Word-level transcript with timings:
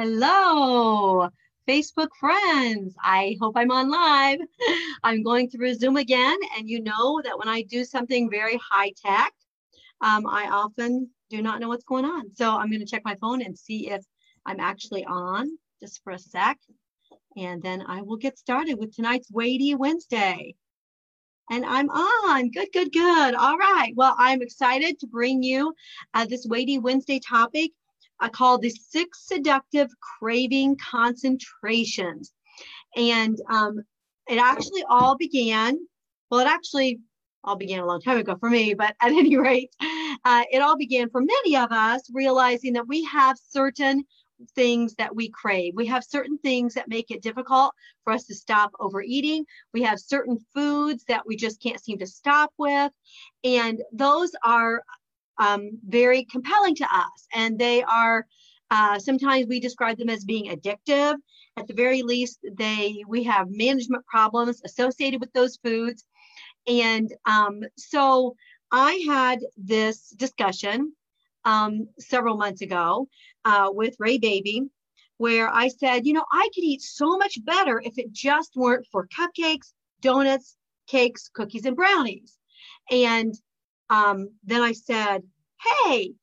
Hello, 0.00 1.28
Facebook 1.68 2.10
friends. 2.20 2.94
I 3.02 3.36
hope 3.40 3.56
I'm 3.56 3.72
on 3.72 3.90
live. 3.90 4.38
I'm 5.02 5.24
going 5.24 5.50
through 5.50 5.74
Zoom 5.74 5.96
again, 5.96 6.38
and 6.56 6.68
you 6.68 6.80
know 6.80 7.20
that 7.24 7.36
when 7.36 7.48
I 7.48 7.62
do 7.62 7.82
something 7.84 8.30
very 8.30 8.60
high 8.62 8.92
tech, 9.04 9.32
um, 10.00 10.24
I 10.24 10.50
often 10.52 11.10
do 11.30 11.42
not 11.42 11.58
know 11.58 11.66
what's 11.66 11.82
going 11.82 12.04
on. 12.04 12.32
So 12.32 12.48
I'm 12.48 12.70
going 12.70 12.78
to 12.78 12.86
check 12.86 13.02
my 13.04 13.16
phone 13.16 13.42
and 13.42 13.58
see 13.58 13.90
if 13.90 14.04
I'm 14.46 14.60
actually 14.60 15.04
on 15.04 15.58
just 15.80 16.00
for 16.04 16.12
a 16.12 16.18
sec. 16.20 16.58
And 17.36 17.60
then 17.60 17.82
I 17.84 18.02
will 18.02 18.18
get 18.18 18.38
started 18.38 18.74
with 18.78 18.94
tonight's 18.94 19.32
Weighty 19.32 19.74
Wednesday. 19.74 20.54
And 21.50 21.64
I'm 21.64 21.90
on. 21.90 22.50
Good, 22.50 22.68
good, 22.72 22.92
good. 22.92 23.34
All 23.34 23.58
right. 23.58 23.92
Well, 23.96 24.14
I'm 24.16 24.42
excited 24.42 25.00
to 25.00 25.08
bring 25.08 25.42
you 25.42 25.74
uh, 26.14 26.24
this 26.26 26.46
Weighty 26.46 26.78
Wednesday 26.78 27.18
topic 27.18 27.72
uh, 28.20 28.28
call 28.28 28.58
the 28.58 28.70
Six 28.70 29.26
Seductive 29.26 29.88
Craving 30.00 30.76
Concentrations. 30.76 32.32
And 32.96 33.38
um, 33.50 33.80
it 34.28 34.38
actually 34.38 34.84
all 34.88 35.16
began, 35.16 35.78
well, 36.30 36.40
it 36.40 36.46
actually 36.46 37.00
all 37.44 37.56
began 37.56 37.80
a 37.80 37.86
long 37.86 38.00
time 38.00 38.18
ago 38.18 38.36
for 38.38 38.50
me, 38.50 38.74
but 38.74 38.94
at 39.00 39.12
any 39.12 39.36
rate, 39.36 39.70
uh, 39.80 40.42
it 40.50 40.60
all 40.60 40.76
began 40.76 41.08
for 41.10 41.20
many 41.20 41.56
of 41.56 41.70
us 41.72 42.08
realizing 42.12 42.72
that 42.74 42.88
we 42.88 43.04
have 43.04 43.36
certain 43.38 44.04
things 44.54 44.94
that 44.94 45.14
we 45.14 45.28
crave. 45.30 45.74
We 45.74 45.86
have 45.86 46.04
certain 46.04 46.38
things 46.38 46.74
that 46.74 46.88
make 46.88 47.10
it 47.10 47.22
difficult 47.22 47.72
for 48.04 48.12
us 48.12 48.24
to 48.26 48.34
stop 48.34 48.70
overeating. 48.78 49.44
We 49.74 49.82
have 49.82 49.98
certain 49.98 50.38
foods 50.54 51.04
that 51.08 51.26
we 51.26 51.36
just 51.36 51.60
can't 51.60 51.82
seem 51.82 51.98
to 51.98 52.06
stop 52.06 52.52
with. 52.56 52.92
And 53.42 53.82
those 53.92 54.32
are 54.44 54.82
um, 55.38 55.78
very 55.86 56.24
compelling 56.24 56.74
to 56.76 56.84
us. 56.84 57.26
And 57.34 57.58
they 57.58 57.82
are, 57.82 58.26
uh, 58.70 58.98
sometimes 58.98 59.46
we 59.46 59.60
describe 59.60 59.98
them 59.98 60.10
as 60.10 60.24
being 60.24 60.50
addictive. 60.50 61.16
At 61.56 61.66
the 61.66 61.74
very 61.74 62.02
least, 62.02 62.38
they 62.52 63.02
we 63.08 63.24
have 63.24 63.48
management 63.50 64.06
problems 64.06 64.62
associated 64.64 65.20
with 65.20 65.32
those 65.32 65.58
foods. 65.64 66.04
And 66.66 67.12
um, 67.24 67.62
so 67.76 68.36
I 68.70 69.02
had 69.08 69.40
this 69.56 70.10
discussion 70.10 70.92
um, 71.44 71.88
several 71.98 72.36
months 72.36 72.60
ago 72.60 73.08
uh, 73.44 73.70
with 73.72 73.96
Ray 73.98 74.18
Baby, 74.18 74.68
where 75.16 75.48
I 75.52 75.68
said, 75.68 76.06
you 76.06 76.12
know, 76.12 76.24
I 76.32 76.48
could 76.54 76.64
eat 76.64 76.82
so 76.82 77.16
much 77.16 77.44
better 77.44 77.80
if 77.84 77.98
it 77.98 78.12
just 78.12 78.52
weren't 78.54 78.86
for 78.92 79.08
cupcakes, 79.08 79.72
donuts, 80.00 80.56
cakes, 80.86 81.30
cookies, 81.32 81.64
and 81.64 81.76
brownies. 81.76 82.36
And 82.90 83.34
um, 83.90 84.30
then 84.44 84.62
I 84.62 84.72
said, 84.72 85.22
hey, 85.62 86.14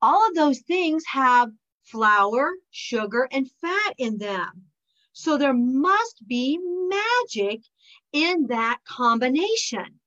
all 0.00 0.28
of 0.28 0.34
those 0.34 0.60
things 0.60 1.04
have 1.06 1.50
flour, 1.84 2.52
sugar, 2.70 3.28
and 3.30 3.50
fat 3.60 3.94
in 3.98 4.18
them. 4.18 4.64
So 5.12 5.36
there 5.36 5.54
must 5.54 6.26
be 6.26 6.58
magic 6.58 7.60
in 8.12 8.46
that 8.48 8.78
combination. 8.84 10.00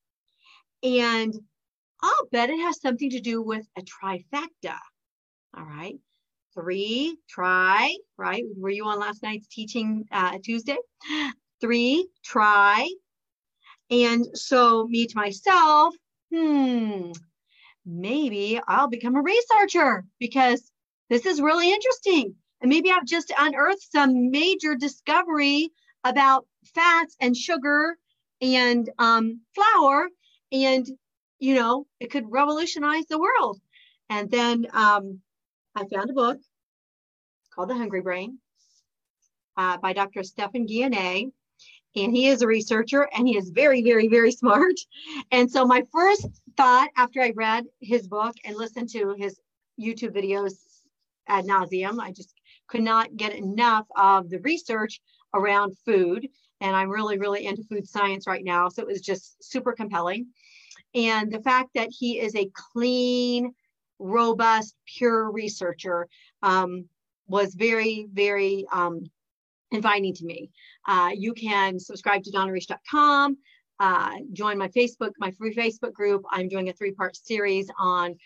And 0.82 1.34
I'll 2.02 2.28
bet 2.30 2.50
it 2.50 2.60
has 2.60 2.80
something 2.80 3.10
to 3.10 3.20
do 3.20 3.42
with 3.42 3.66
a 3.76 3.82
trifecta. 3.82 4.78
All 5.56 5.64
right. 5.64 5.98
Three, 6.54 7.18
try, 7.28 7.94
right? 8.16 8.44
Were 8.56 8.70
you 8.70 8.84
on 8.86 8.98
last 8.98 9.22
night's 9.22 9.46
teaching 9.46 10.06
uh, 10.10 10.38
Tuesday? 10.42 10.78
Three, 11.60 12.08
try. 12.24 12.90
And 13.90 14.26
so, 14.36 14.86
me 14.86 15.06
to 15.06 15.16
myself, 15.16 15.94
hmm, 16.32 17.12
maybe 17.86 18.60
I'll 18.66 18.88
become 18.88 19.16
a 19.16 19.22
researcher 19.22 20.04
because 20.18 20.70
this 21.08 21.24
is 21.24 21.40
really 21.40 21.72
interesting. 21.72 22.34
And 22.60 22.68
maybe 22.68 22.90
I've 22.90 23.06
just 23.06 23.32
unearthed 23.38 23.90
some 23.92 24.30
major 24.30 24.74
discovery 24.74 25.70
about 26.04 26.46
fats 26.74 27.16
and 27.20 27.36
sugar 27.36 27.96
and 28.40 28.90
um, 28.98 29.40
flour. 29.54 30.08
And 30.52 30.86
you 31.38 31.54
know, 31.54 31.86
it 32.00 32.10
could 32.10 32.24
revolutionize 32.28 33.06
the 33.06 33.18
world. 33.18 33.60
And 34.08 34.30
then 34.30 34.66
um, 34.72 35.20
I 35.74 35.84
found 35.86 36.10
a 36.10 36.14
book 36.14 36.38
called 37.54 37.68
The 37.68 37.74
Hungry 37.74 38.02
Brain 38.02 38.38
uh, 39.56 39.76
by 39.78 39.92
Dr. 39.92 40.22
Stephan 40.22 40.66
Guyenet. 40.66 41.32
And 41.96 42.14
he 42.14 42.28
is 42.28 42.42
a 42.42 42.46
researcher 42.46 43.08
and 43.16 43.26
he 43.26 43.36
is 43.36 43.50
very, 43.50 43.82
very, 43.82 44.08
very 44.08 44.30
smart. 44.32 44.74
And 45.30 45.50
so 45.50 45.64
my 45.66 45.82
first 45.92 46.26
thought 46.56 46.90
after 46.96 47.20
I 47.20 47.32
read 47.34 47.64
his 47.80 48.06
book 48.06 48.34
and 48.44 48.56
listened 48.56 48.90
to 48.90 49.14
his 49.18 49.40
YouTube 49.80 50.14
videos 50.14 50.54
ad 51.28 51.46
nauseum, 51.46 51.98
I 52.00 52.12
just 52.12 52.34
could 52.68 52.82
not 52.82 53.16
get 53.16 53.34
enough 53.34 53.86
of 53.96 54.28
the 54.28 54.38
research 54.40 55.00
around 55.34 55.76
food. 55.84 56.28
And 56.60 56.74
I'm 56.74 56.88
really, 56.88 57.18
really 57.18 57.46
into 57.46 57.64
food 57.64 57.88
science 57.88 58.26
right 58.26 58.44
now. 58.44 58.68
So 58.68 58.82
it 58.82 58.88
was 58.88 59.00
just 59.00 59.42
super 59.42 59.72
compelling 59.72 60.26
and 60.96 61.30
the 61.30 61.42
fact 61.42 61.70
that 61.74 61.90
he 61.90 62.18
is 62.18 62.34
a 62.34 62.50
clean, 62.72 63.54
robust, 63.98 64.74
pure 64.86 65.30
researcher 65.30 66.08
um, 66.42 66.88
was 67.28 67.54
very, 67.54 68.06
very 68.10 68.64
um, 68.72 69.04
inviting 69.70 70.14
to 70.14 70.24
me. 70.24 70.50
Uh, 70.86 71.10
you 71.14 71.32
can 71.34 71.78
subscribe 71.78 72.22
to 72.22 72.30
donnareish.com, 72.30 73.36
uh, 73.80 74.12
join 74.32 74.56
my 74.58 74.68
Facebook, 74.68 75.12
my 75.18 75.30
free 75.32 75.54
Facebook 75.54 75.92
group. 75.92 76.22
I'm 76.30 76.48
doing 76.48 76.68
a 76.68 76.72
three-part 76.72 77.16
series 77.16 77.68
on 77.78 78.16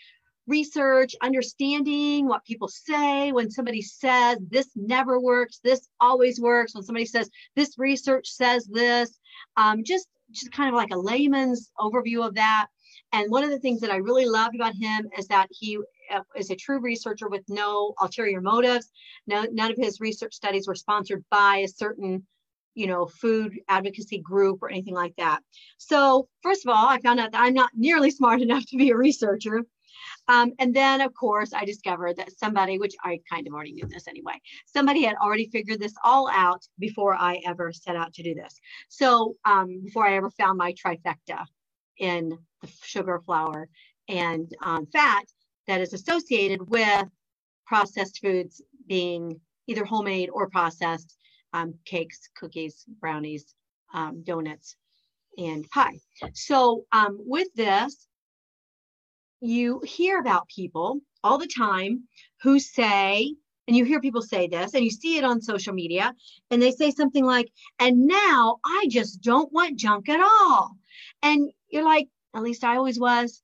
research, 0.46 1.14
understanding 1.22 2.26
what 2.26 2.44
people 2.44 2.68
say 2.68 3.32
when 3.32 3.50
somebody 3.50 3.80
says 3.80 4.38
this 4.48 4.68
never 4.74 5.20
works, 5.20 5.60
this 5.62 5.88
always 6.00 6.40
works, 6.40 6.74
when 6.74 6.82
somebody 6.82 7.06
says 7.06 7.30
this 7.56 7.78
research 7.78 8.28
says 8.28 8.66
this, 8.66 9.18
um, 9.56 9.84
just 9.84 10.08
just 10.32 10.52
kind 10.52 10.68
of 10.68 10.74
like 10.74 10.92
a 10.92 10.98
layman's 10.98 11.70
overview 11.78 12.26
of 12.26 12.34
that. 12.34 12.66
And 13.12 13.30
one 13.30 13.42
of 13.42 13.50
the 13.50 13.58
things 13.58 13.80
that 13.80 13.90
I 13.90 13.96
really 13.96 14.26
loved 14.26 14.54
about 14.54 14.74
him 14.74 15.08
is 15.18 15.26
that 15.28 15.48
he 15.50 15.78
uh, 16.14 16.20
is 16.36 16.50
a 16.50 16.56
true 16.56 16.80
researcher 16.80 17.28
with 17.28 17.42
no 17.48 17.94
ulterior 18.00 18.40
motives. 18.40 18.90
No, 19.26 19.46
none 19.50 19.72
of 19.72 19.76
his 19.76 20.00
research 20.00 20.34
studies 20.34 20.68
were 20.68 20.74
sponsored 20.74 21.24
by 21.30 21.58
a 21.58 21.68
certain, 21.68 22.26
you 22.74 22.86
know, 22.86 23.06
food 23.06 23.58
advocacy 23.68 24.18
group 24.18 24.62
or 24.62 24.70
anything 24.70 24.94
like 24.94 25.14
that. 25.16 25.40
So 25.78 26.28
first 26.42 26.64
of 26.64 26.70
all, 26.70 26.88
I 26.88 27.00
found 27.00 27.20
out 27.20 27.32
that 27.32 27.40
I'm 27.40 27.54
not 27.54 27.70
nearly 27.74 28.10
smart 28.20 28.40
enough 28.40 28.64
to 28.66 28.76
be 28.76 28.90
a 28.90 28.96
researcher. 28.96 29.62
Um, 30.28 30.52
and 30.58 30.74
then, 30.74 31.00
of 31.00 31.12
course, 31.14 31.52
I 31.52 31.64
discovered 31.64 32.16
that 32.16 32.30
somebody, 32.38 32.78
which 32.78 32.94
I 33.02 33.20
kind 33.30 33.46
of 33.46 33.52
already 33.52 33.72
knew 33.72 33.86
this 33.88 34.06
anyway, 34.06 34.40
somebody 34.64 35.02
had 35.02 35.16
already 35.16 35.48
figured 35.48 35.80
this 35.80 35.94
all 36.04 36.28
out 36.30 36.64
before 36.78 37.14
I 37.14 37.40
ever 37.46 37.72
set 37.72 37.96
out 37.96 38.14
to 38.14 38.22
do 38.22 38.34
this. 38.34 38.60
So 38.88 39.36
um, 39.44 39.80
before 39.82 40.06
I 40.06 40.16
ever 40.16 40.30
found 40.30 40.58
my 40.58 40.72
trifecta 40.72 41.44
in 41.98 42.38
the 42.62 42.68
sugar, 42.82 43.20
flour, 43.24 43.68
and 44.08 44.52
um, 44.62 44.86
fat 44.86 45.24
that 45.66 45.80
is 45.80 45.92
associated 45.92 46.68
with 46.68 47.08
processed 47.66 48.20
foods 48.20 48.60
being 48.86 49.40
either 49.66 49.84
homemade 49.84 50.30
or 50.32 50.48
processed 50.48 51.16
um, 51.52 51.74
cakes, 51.84 52.28
cookies, 52.36 52.84
brownies, 53.00 53.54
um, 53.94 54.22
donuts, 54.22 54.76
and 55.38 55.68
pie. 55.70 55.98
So 56.34 56.84
um, 56.92 57.18
with 57.20 57.48
this, 57.54 58.06
you 59.40 59.80
hear 59.84 60.20
about 60.20 60.48
people 60.48 61.00
all 61.24 61.38
the 61.38 61.46
time 61.46 62.04
who 62.42 62.58
say, 62.58 63.34
and 63.68 63.76
you 63.76 63.84
hear 63.84 64.00
people 64.00 64.22
say 64.22 64.48
this, 64.48 64.74
and 64.74 64.84
you 64.84 64.90
see 64.90 65.16
it 65.16 65.24
on 65.24 65.40
social 65.40 65.72
media, 65.72 66.14
and 66.50 66.60
they 66.60 66.72
say 66.72 66.90
something 66.90 67.24
like, 67.24 67.50
and 67.78 68.06
now 68.06 68.58
I 68.64 68.86
just 68.90 69.22
don't 69.22 69.52
want 69.52 69.78
junk 69.78 70.08
at 70.08 70.20
all. 70.20 70.76
And 71.22 71.50
you're 71.68 71.84
like, 71.84 72.08
at 72.34 72.42
least 72.42 72.64
I 72.64 72.76
always 72.76 72.98
was. 72.98 73.42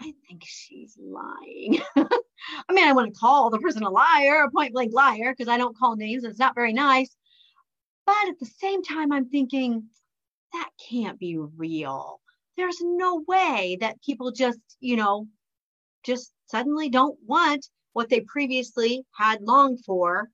I 0.00 0.12
think 0.28 0.42
she's 0.44 0.96
lying. 1.00 1.80
I 2.68 2.72
mean, 2.72 2.86
I 2.86 2.92
want 2.92 3.12
to 3.12 3.18
call 3.18 3.50
the 3.50 3.58
person 3.58 3.82
a 3.82 3.90
liar, 3.90 4.44
a 4.44 4.50
point 4.50 4.72
blank 4.72 4.92
liar, 4.92 5.34
because 5.36 5.48
I 5.48 5.58
don't 5.58 5.76
call 5.76 5.96
names. 5.96 6.24
It's 6.24 6.38
not 6.38 6.54
very 6.54 6.72
nice. 6.72 7.14
But 8.06 8.28
at 8.28 8.38
the 8.38 8.46
same 8.46 8.82
time, 8.82 9.12
I'm 9.12 9.28
thinking 9.28 9.84
that 10.52 10.70
can't 10.88 11.18
be 11.18 11.36
real 11.36 12.20
there's 12.56 12.80
no 12.80 13.22
way 13.26 13.76
that 13.80 14.02
people 14.02 14.32
just, 14.32 14.60
you 14.80 14.96
know, 14.96 15.28
just 16.04 16.32
suddenly 16.46 16.88
don't 16.88 17.18
want 17.26 17.66
what 17.92 18.08
they 18.08 18.20
previously 18.20 19.04
had 19.16 19.42
longed 19.42 19.84
for 19.84 20.28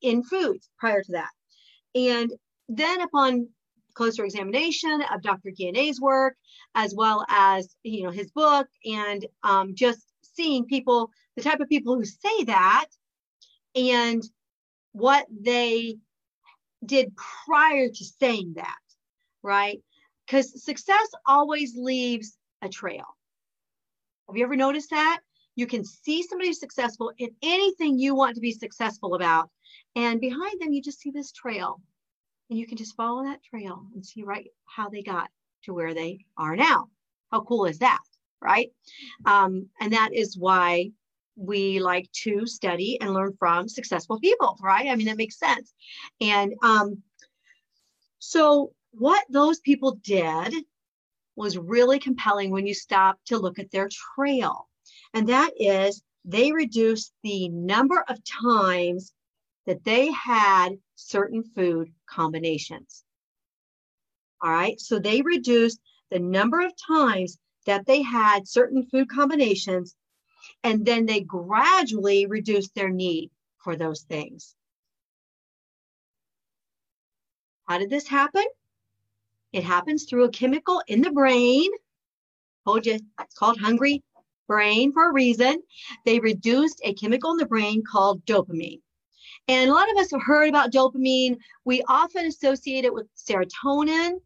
in 0.00 0.22
foods 0.22 0.68
prior 0.78 1.02
to 1.02 1.12
that. 1.12 1.30
And 1.94 2.32
then 2.68 3.00
upon 3.00 3.48
closer 3.94 4.24
examination 4.24 5.02
of 5.12 5.22
Dr. 5.22 5.50
Guyenet's 5.50 6.00
work, 6.00 6.34
as 6.74 6.94
well 6.94 7.24
as, 7.28 7.74
you 7.82 8.02
know, 8.02 8.10
his 8.10 8.30
book 8.30 8.66
and 8.84 9.24
um, 9.42 9.74
just 9.74 10.04
seeing 10.34 10.64
people, 10.64 11.10
the 11.36 11.42
type 11.42 11.60
of 11.60 11.68
people 11.68 11.94
who 11.94 12.04
say 12.04 12.44
that 12.44 12.86
and 13.74 14.22
what 14.92 15.26
they 15.30 15.96
did 16.84 17.12
prior 17.16 17.88
to 17.88 18.04
saying 18.04 18.54
that, 18.56 18.78
right? 19.42 19.80
because 20.26 20.62
success 20.62 21.08
always 21.26 21.76
leaves 21.76 22.36
a 22.62 22.68
trail. 22.68 23.04
Have 24.28 24.36
you 24.36 24.44
ever 24.44 24.56
noticed 24.56 24.90
that? 24.90 25.20
You 25.54 25.66
can 25.66 25.84
see 25.84 26.22
somebody 26.22 26.52
successful 26.52 27.12
in 27.18 27.30
anything 27.42 27.98
you 27.98 28.14
want 28.14 28.34
to 28.34 28.40
be 28.40 28.52
successful 28.52 29.14
about. 29.14 29.50
And 29.94 30.20
behind 30.20 30.60
them, 30.60 30.72
you 30.72 30.82
just 30.82 31.00
see 31.00 31.10
this 31.10 31.30
trail. 31.30 31.80
And 32.50 32.58
you 32.58 32.66
can 32.66 32.76
just 32.76 32.96
follow 32.96 33.24
that 33.24 33.42
trail 33.42 33.86
and 33.94 34.04
see 34.04 34.22
right 34.22 34.48
how 34.64 34.88
they 34.88 35.02
got 35.02 35.30
to 35.64 35.74
where 35.74 35.94
they 35.94 36.24
are 36.36 36.56
now. 36.56 36.88
How 37.30 37.42
cool 37.42 37.66
is 37.66 37.78
that? 37.78 38.00
Right. 38.40 38.70
Um, 39.24 39.68
and 39.80 39.92
that 39.92 40.12
is 40.12 40.36
why 40.36 40.90
we 41.36 41.80
like 41.80 42.10
to 42.12 42.46
study 42.46 43.00
and 43.00 43.12
learn 43.12 43.34
from 43.38 43.68
successful 43.68 44.20
people, 44.20 44.56
right? 44.62 44.88
I 44.88 44.96
mean, 44.96 45.06
that 45.06 45.16
makes 45.16 45.38
sense. 45.38 45.72
And 46.20 46.54
um, 46.62 47.02
so, 48.18 48.72
what 48.92 49.24
those 49.28 49.58
people 49.60 49.98
did 50.04 50.54
was 51.36 51.58
really 51.58 51.98
compelling 51.98 52.50
when 52.50 52.66
you 52.66 52.74
stop 52.74 53.18
to 53.26 53.38
look 53.38 53.58
at 53.58 53.70
their 53.70 53.88
trail. 54.14 54.68
And 55.12 55.28
that 55.28 55.50
is 55.58 56.02
they 56.24 56.52
reduced 56.52 57.12
the 57.22 57.48
number 57.48 58.04
of 58.08 58.18
times 58.24 59.12
that 59.66 59.84
they 59.84 60.12
had 60.12 60.78
certain 60.94 61.42
food 61.42 61.92
combinations. 62.06 63.04
All 64.42 64.50
right, 64.50 64.80
so 64.80 64.98
they 64.98 65.22
reduced 65.22 65.80
the 66.10 66.18
number 66.18 66.60
of 66.60 66.72
times 66.86 67.38
that 67.66 67.86
they 67.86 68.02
had 68.02 68.48
certain 68.48 68.86
food 68.86 69.08
combinations, 69.08 69.94
and 70.62 70.84
then 70.84 71.06
they 71.06 71.20
gradually 71.20 72.26
reduced 72.26 72.74
their 72.74 72.90
need 72.90 73.30
for 73.62 73.76
those 73.76 74.02
things. 74.02 74.54
How 77.66 77.78
did 77.78 77.90
this 77.90 78.06
happen? 78.06 78.44
It 79.52 79.64
happens 79.64 80.04
through 80.04 80.24
a 80.24 80.30
chemical 80.30 80.82
in 80.86 81.00
the 81.00 81.10
brain. 81.10 81.70
Told 82.66 82.86
you 82.86 82.98
it's 83.20 83.34
called 83.34 83.58
hungry 83.58 84.02
brain 84.48 84.92
for 84.92 85.08
a 85.08 85.12
reason. 85.12 85.62
They 86.04 86.18
reduced 86.18 86.80
a 86.84 86.94
chemical 86.94 87.30
in 87.30 87.36
the 87.36 87.46
brain 87.46 87.82
called 87.84 88.24
dopamine. 88.26 88.80
And 89.48 89.70
a 89.70 89.74
lot 89.74 89.90
of 89.90 89.96
us 89.98 90.10
have 90.10 90.22
heard 90.22 90.48
about 90.48 90.72
dopamine. 90.72 91.38
We 91.64 91.82
often 91.88 92.26
associate 92.26 92.84
it 92.84 92.92
with 92.92 93.06
serotonin, 93.16 94.20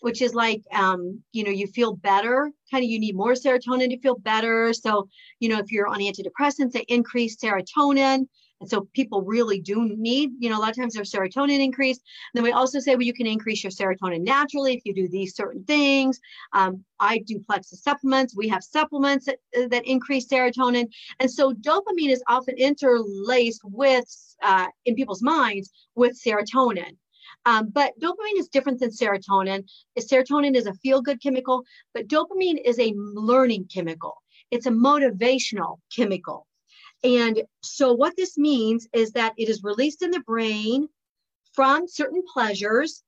which 0.00 0.22
is 0.22 0.34
like, 0.34 0.62
um, 0.72 1.22
you 1.32 1.44
know, 1.44 1.50
you 1.50 1.66
feel 1.66 1.94
better. 1.94 2.50
Kind 2.70 2.84
of, 2.84 2.90
you 2.90 3.00
need 3.00 3.16
more 3.16 3.32
serotonin 3.32 3.90
to 3.90 4.00
feel 4.00 4.18
better. 4.18 4.72
So, 4.72 5.08
you 5.40 5.48
know, 5.48 5.58
if 5.58 5.72
you're 5.72 5.88
on 5.88 6.00
antidepressants, 6.00 6.72
they 6.72 6.84
increase 6.88 7.36
serotonin. 7.36 8.26
And 8.60 8.68
so 8.68 8.88
people 8.92 9.22
really 9.22 9.60
do 9.60 9.88
need, 9.96 10.30
you 10.40 10.50
know, 10.50 10.58
a 10.58 10.60
lot 10.60 10.70
of 10.70 10.76
times 10.76 10.94
their 10.94 11.04
serotonin 11.04 11.62
increase. 11.62 11.98
And 11.98 12.34
then 12.34 12.42
we 12.42 12.50
also 12.50 12.80
say, 12.80 12.94
well, 12.94 13.02
you 13.02 13.14
can 13.14 13.26
increase 13.26 13.62
your 13.62 13.70
serotonin 13.70 14.22
naturally 14.22 14.74
if 14.74 14.82
you 14.84 14.92
do 14.92 15.08
these 15.08 15.36
certain 15.36 15.62
things. 15.64 16.18
Um, 16.52 16.84
I 16.98 17.18
do 17.18 17.38
Plexus 17.38 17.82
supplements. 17.82 18.34
We 18.36 18.48
have 18.48 18.64
supplements 18.64 19.26
that, 19.26 19.38
that 19.70 19.86
increase 19.86 20.26
serotonin. 20.26 20.88
And 21.20 21.30
so 21.30 21.52
dopamine 21.52 22.10
is 22.10 22.22
often 22.28 22.56
interlaced 22.56 23.60
with, 23.64 24.06
uh, 24.42 24.66
in 24.86 24.96
people's 24.96 25.22
minds, 25.22 25.70
with 25.94 26.20
serotonin. 26.20 26.96
Um, 27.48 27.70
but 27.70 27.98
dopamine 27.98 28.36
is 28.36 28.48
different 28.48 28.78
than 28.78 28.90
serotonin. 28.90 29.66
Serotonin 29.98 30.54
is 30.54 30.66
a 30.66 30.74
feel 30.74 31.00
good 31.00 31.22
chemical, 31.22 31.64
but 31.94 32.06
dopamine 32.06 32.60
is 32.62 32.78
a 32.78 32.92
learning 32.94 33.68
chemical. 33.72 34.22
It's 34.50 34.66
a 34.66 34.70
motivational 34.70 35.78
chemical. 35.94 36.46
And 37.02 37.42
so, 37.62 37.94
what 37.94 38.16
this 38.18 38.36
means 38.36 38.86
is 38.92 39.12
that 39.12 39.32
it 39.38 39.48
is 39.48 39.62
released 39.62 40.02
in 40.02 40.10
the 40.10 40.20
brain 40.20 40.88
from 41.54 41.88
certain 41.88 42.22
pleasures 42.30 43.02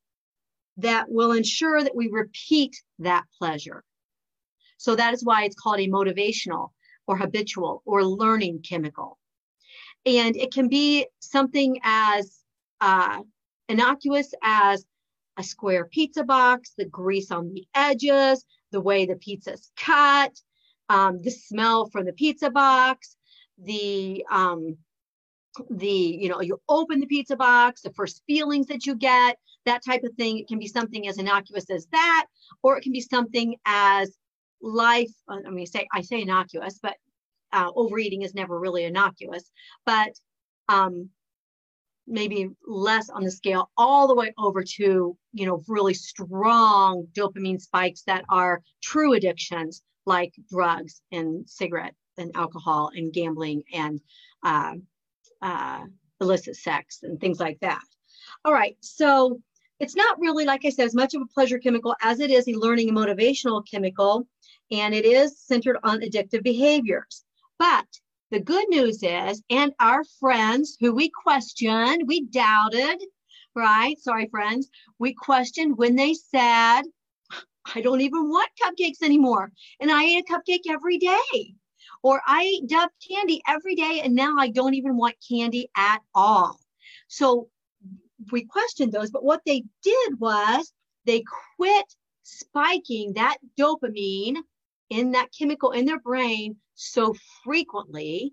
that 0.78 1.10
will 1.10 1.32
ensure 1.32 1.82
that 1.82 1.94
we 1.94 2.08
repeat 2.08 2.74
that 3.00 3.24
pleasure. 3.38 3.84
So, 4.78 4.96
that 4.96 5.12
is 5.12 5.22
why 5.22 5.44
it's 5.44 5.60
called 5.60 5.80
a 5.80 5.88
motivational 5.88 6.70
or 7.06 7.18
habitual 7.18 7.82
or 7.84 8.06
learning 8.06 8.62
chemical. 8.66 9.18
And 10.06 10.34
it 10.34 10.50
can 10.50 10.68
be 10.68 11.08
something 11.20 11.78
as 11.82 12.38
uh, 12.80 13.20
innocuous 13.70 14.34
as 14.42 14.84
a 15.36 15.42
square 15.42 15.86
pizza 15.86 16.24
box, 16.24 16.72
the 16.76 16.84
grease 16.84 17.30
on 17.30 17.52
the 17.54 17.66
edges, 17.74 18.44
the 18.72 18.80
way 18.80 19.06
the 19.06 19.16
pizza's 19.16 19.70
cut, 19.76 20.32
um, 20.88 21.20
the 21.22 21.30
smell 21.30 21.88
from 21.88 22.04
the 22.04 22.12
pizza 22.12 22.50
box, 22.50 23.16
the 23.58 24.24
um, 24.30 24.76
the 25.70 25.88
you 25.88 26.28
know 26.28 26.40
you 26.40 26.60
open 26.68 27.00
the 27.00 27.06
pizza 27.06 27.36
box 27.36 27.82
the 27.82 27.92
first 27.92 28.22
feelings 28.26 28.66
that 28.66 28.86
you 28.86 28.94
get 28.94 29.36
that 29.66 29.84
type 29.84 30.04
of 30.04 30.14
thing. 30.14 30.38
It 30.38 30.48
can 30.48 30.58
be 30.58 30.68
something 30.68 31.08
as 31.08 31.18
innocuous 31.18 31.68
as 31.70 31.86
that 31.92 32.26
or 32.62 32.76
it 32.76 32.82
can 32.82 32.92
be 32.92 33.00
something 33.00 33.56
as 33.66 34.16
life 34.62 35.10
i 35.28 35.48
mean 35.48 35.66
say 35.66 35.88
i 35.92 36.02
say 36.02 36.20
innocuous 36.20 36.78
but 36.82 36.94
uh, 37.52 37.70
overeating 37.74 38.22
is 38.22 38.34
never 38.34 38.58
really 38.58 38.84
innocuous. 38.84 39.50
But 39.84 40.12
um, 40.68 41.10
maybe 42.06 42.48
less 42.66 43.08
on 43.10 43.22
the 43.22 43.30
scale 43.30 43.70
all 43.76 44.08
the 44.08 44.14
way 44.14 44.32
over 44.38 44.62
to 44.62 45.16
you 45.32 45.46
know 45.46 45.62
really 45.68 45.94
strong 45.94 47.06
dopamine 47.12 47.60
spikes 47.60 48.02
that 48.02 48.24
are 48.28 48.62
true 48.82 49.12
addictions 49.14 49.82
like 50.06 50.34
drugs 50.50 51.02
and 51.12 51.48
cigarette 51.48 51.94
and 52.18 52.32
alcohol 52.34 52.90
and 52.94 53.12
gambling 53.12 53.62
and 53.72 54.00
uh, 54.44 54.74
uh, 55.42 55.84
illicit 56.20 56.56
sex 56.56 57.00
and 57.02 57.20
things 57.20 57.40
like 57.40 57.58
that. 57.60 57.82
All 58.44 58.52
right, 58.52 58.76
so 58.80 59.40
it's 59.78 59.96
not 59.96 60.18
really, 60.20 60.44
like 60.44 60.64
I 60.64 60.70
said, 60.70 60.84
as 60.84 60.94
much 60.94 61.14
of 61.14 61.22
a 61.22 61.34
pleasure 61.34 61.58
chemical 61.58 61.94
as 62.02 62.20
it 62.20 62.30
is 62.30 62.46
a 62.48 62.52
learning 62.52 62.88
and 62.88 62.98
motivational 62.98 63.62
chemical, 63.68 64.26
and 64.70 64.94
it 64.94 65.04
is 65.04 65.38
centered 65.38 65.78
on 65.82 66.00
addictive 66.00 66.42
behaviors. 66.42 67.24
But 67.58 67.86
the 68.30 68.40
good 68.40 68.68
news 68.68 69.02
is, 69.02 69.42
and 69.50 69.72
our 69.80 70.04
friends 70.18 70.76
who 70.80 70.94
we 70.94 71.10
questioned, 71.10 72.04
we 72.06 72.26
doubted, 72.26 73.02
right? 73.54 73.98
Sorry, 73.98 74.28
friends, 74.30 74.68
we 74.98 75.14
questioned 75.14 75.76
when 75.76 75.96
they 75.96 76.14
said, 76.14 76.82
I 77.74 77.80
don't 77.80 78.00
even 78.00 78.28
want 78.28 78.50
cupcakes 78.62 79.02
anymore. 79.02 79.52
And 79.80 79.90
I 79.90 80.04
eat 80.04 80.24
a 80.28 80.32
cupcake 80.32 80.70
every 80.70 80.98
day. 80.98 81.54
Or 82.02 82.22
I 82.26 82.44
eat 82.44 82.68
Dove 82.68 82.88
candy 83.06 83.42
every 83.46 83.74
day 83.74 84.00
and 84.02 84.14
now 84.14 84.36
I 84.38 84.48
don't 84.48 84.74
even 84.74 84.96
want 84.96 85.16
candy 85.28 85.68
at 85.76 86.00
all. 86.14 86.58
So 87.08 87.48
we 88.32 88.44
questioned 88.44 88.92
those, 88.92 89.10
but 89.10 89.24
what 89.24 89.42
they 89.44 89.64
did 89.82 90.18
was 90.18 90.72
they 91.04 91.22
quit 91.56 91.84
spiking 92.22 93.14
that 93.14 93.36
dopamine 93.58 94.36
in 94.88 95.12
that 95.12 95.28
chemical 95.36 95.72
in 95.72 95.84
their 95.84 96.00
brain 96.00 96.56
so 96.80 97.14
frequently 97.44 98.32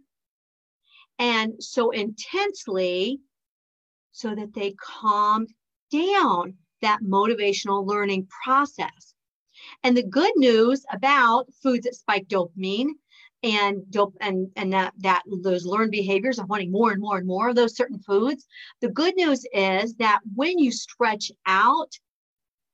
and 1.20 1.62
so 1.62 1.92
intensely 1.92 3.20
so 4.12 4.34
that 4.34 4.54
they 4.54 4.74
calmed 4.80 5.50
down 5.92 6.56
that 6.82 7.02
motivational 7.02 7.86
learning 7.86 8.28
process. 8.44 9.14
And 9.84 9.98
the 9.98 10.04
good 10.04 10.32
news 10.36 10.86
about 10.92 11.48
foods 11.62 11.86
that 11.86 11.96
spike 11.96 12.28
dopamine 12.28 12.92
and 13.44 13.90
dope 13.92 14.16
and 14.22 14.50
and 14.56 14.74
that 14.74 14.94
that 14.98 15.24
those 15.44 15.66
learned 15.66 15.92
behaviors 15.92 16.40
of 16.40 16.50
wanting 16.50 16.72
more 16.72 16.92
and 16.92 17.02
more 17.02 17.18
and 17.18 17.28
more 17.28 17.50
of 17.50 17.56
those 17.56 17.76
certain 17.76 18.00
foods 18.00 18.48
the 18.82 18.90
good 18.90 19.16
news 19.16 19.46
is 19.54 19.94
that 19.96 20.20
when 20.34 20.58
you 20.58 20.72
stretch 20.72 21.32
out 21.46 21.92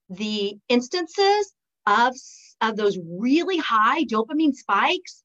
the 0.10 0.58
instances 0.70 1.53
of 1.86 2.15
of 2.62 2.77
those 2.77 2.98
really 3.20 3.58
high 3.58 4.06
dopamine 4.06 4.53
spikes 4.53 5.23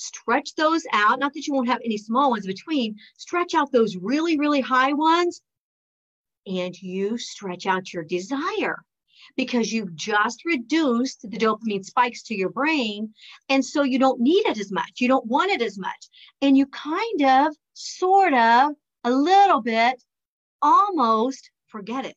stretch 0.00 0.54
those 0.54 0.84
out 0.92 1.18
not 1.18 1.32
that 1.34 1.46
you 1.46 1.54
won't 1.54 1.68
have 1.68 1.80
any 1.84 1.98
small 1.98 2.30
ones 2.30 2.46
between 2.46 2.96
stretch 3.16 3.54
out 3.54 3.70
those 3.70 3.96
really 3.96 4.38
really 4.38 4.60
high 4.60 4.92
ones 4.92 5.42
and 6.46 6.80
you 6.80 7.18
stretch 7.18 7.66
out 7.66 7.92
your 7.92 8.04
desire 8.04 8.82
because 9.36 9.72
you've 9.72 9.94
just 9.94 10.44
reduced 10.44 11.22
the 11.22 11.36
dopamine 11.36 11.84
spikes 11.84 12.22
to 12.24 12.34
your 12.34 12.48
brain. 12.48 13.12
And 13.48 13.64
so 13.64 13.82
you 13.82 13.98
don't 13.98 14.20
need 14.20 14.46
it 14.46 14.58
as 14.58 14.72
much. 14.72 14.92
You 14.98 15.08
don't 15.08 15.26
want 15.26 15.50
it 15.50 15.62
as 15.62 15.78
much. 15.78 16.08
And 16.42 16.56
you 16.56 16.66
kind 16.66 17.22
of, 17.22 17.54
sort 17.74 18.34
of, 18.34 18.72
a 19.04 19.10
little 19.10 19.62
bit, 19.62 20.02
almost 20.60 21.50
forget 21.68 22.04
it. 22.04 22.16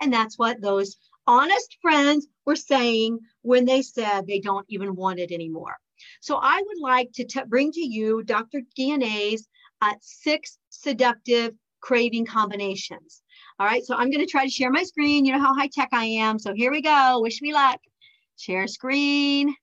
And 0.00 0.12
that's 0.12 0.38
what 0.38 0.60
those 0.60 0.96
honest 1.26 1.76
friends 1.82 2.26
were 2.44 2.56
saying 2.56 3.18
when 3.42 3.64
they 3.64 3.82
said 3.82 4.26
they 4.26 4.40
don't 4.40 4.66
even 4.68 4.94
want 4.94 5.18
it 5.18 5.32
anymore. 5.32 5.76
So 6.20 6.38
I 6.40 6.62
would 6.64 6.80
like 6.80 7.10
to 7.14 7.24
t- 7.24 7.40
bring 7.48 7.72
to 7.72 7.80
you 7.80 8.22
Dr. 8.24 8.62
Guyenet's 8.78 9.48
uh, 9.82 9.94
six 10.00 10.58
seductive 10.70 11.54
craving 11.80 12.26
combinations. 12.26 13.22
All 13.58 13.66
right, 13.66 13.84
so 13.84 13.94
I'm 13.94 14.10
going 14.10 14.24
to 14.24 14.30
try 14.30 14.44
to 14.44 14.50
share 14.50 14.70
my 14.70 14.82
screen. 14.82 15.24
You 15.24 15.32
know 15.32 15.40
how 15.40 15.54
high 15.54 15.68
tech 15.68 15.88
I 15.92 16.04
am. 16.04 16.38
So 16.38 16.54
here 16.54 16.70
we 16.70 16.82
go. 16.82 17.20
Wish 17.20 17.40
me 17.40 17.52
luck. 17.52 17.80
Share 18.36 18.66
screen. 18.66 19.54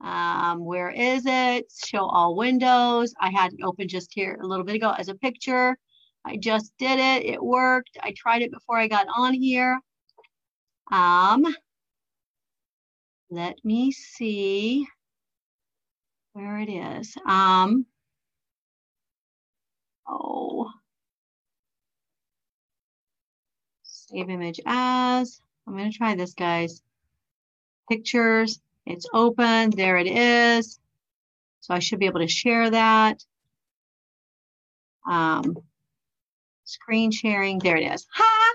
Um, 0.00 0.64
where 0.64 0.90
is 0.90 1.24
it? 1.26 1.70
Show 1.84 2.06
all 2.06 2.34
windows. 2.34 3.12
I 3.20 3.30
had 3.30 3.52
it 3.52 3.60
open 3.62 3.86
just 3.88 4.12
here 4.14 4.38
a 4.42 4.46
little 4.46 4.64
bit 4.64 4.76
ago 4.76 4.94
as 4.96 5.08
a 5.08 5.14
picture. 5.14 5.76
I 6.24 6.36
just 6.36 6.72
did 6.78 6.98
it. 6.98 7.26
It 7.26 7.42
worked. 7.42 7.98
I 8.02 8.14
tried 8.16 8.42
it 8.42 8.52
before 8.52 8.78
I 8.78 8.88
got 8.88 9.06
on 9.14 9.34
here. 9.34 9.78
Um, 10.90 11.44
let 13.30 13.56
me 13.64 13.92
see. 13.92 14.86
Where 16.32 16.58
it 16.58 16.68
is. 16.68 17.14
Um, 17.26 17.86
oh, 20.08 20.70
save 23.82 24.28
image 24.28 24.60
as. 24.66 25.40
I'm 25.66 25.76
going 25.76 25.90
to 25.90 25.96
try 25.96 26.14
this, 26.14 26.34
guys. 26.34 26.82
Pictures, 27.88 28.60
it's 28.86 29.06
open. 29.12 29.70
There 29.70 29.98
it 29.98 30.06
is. 30.06 30.78
So 31.60 31.74
I 31.74 31.78
should 31.78 31.98
be 31.98 32.06
able 32.06 32.20
to 32.20 32.28
share 32.28 32.70
that. 32.70 33.22
Um, 35.08 35.56
screen 36.64 37.10
sharing. 37.10 37.58
There 37.58 37.76
it 37.76 37.92
is. 37.92 38.06
Ha! 38.14 38.52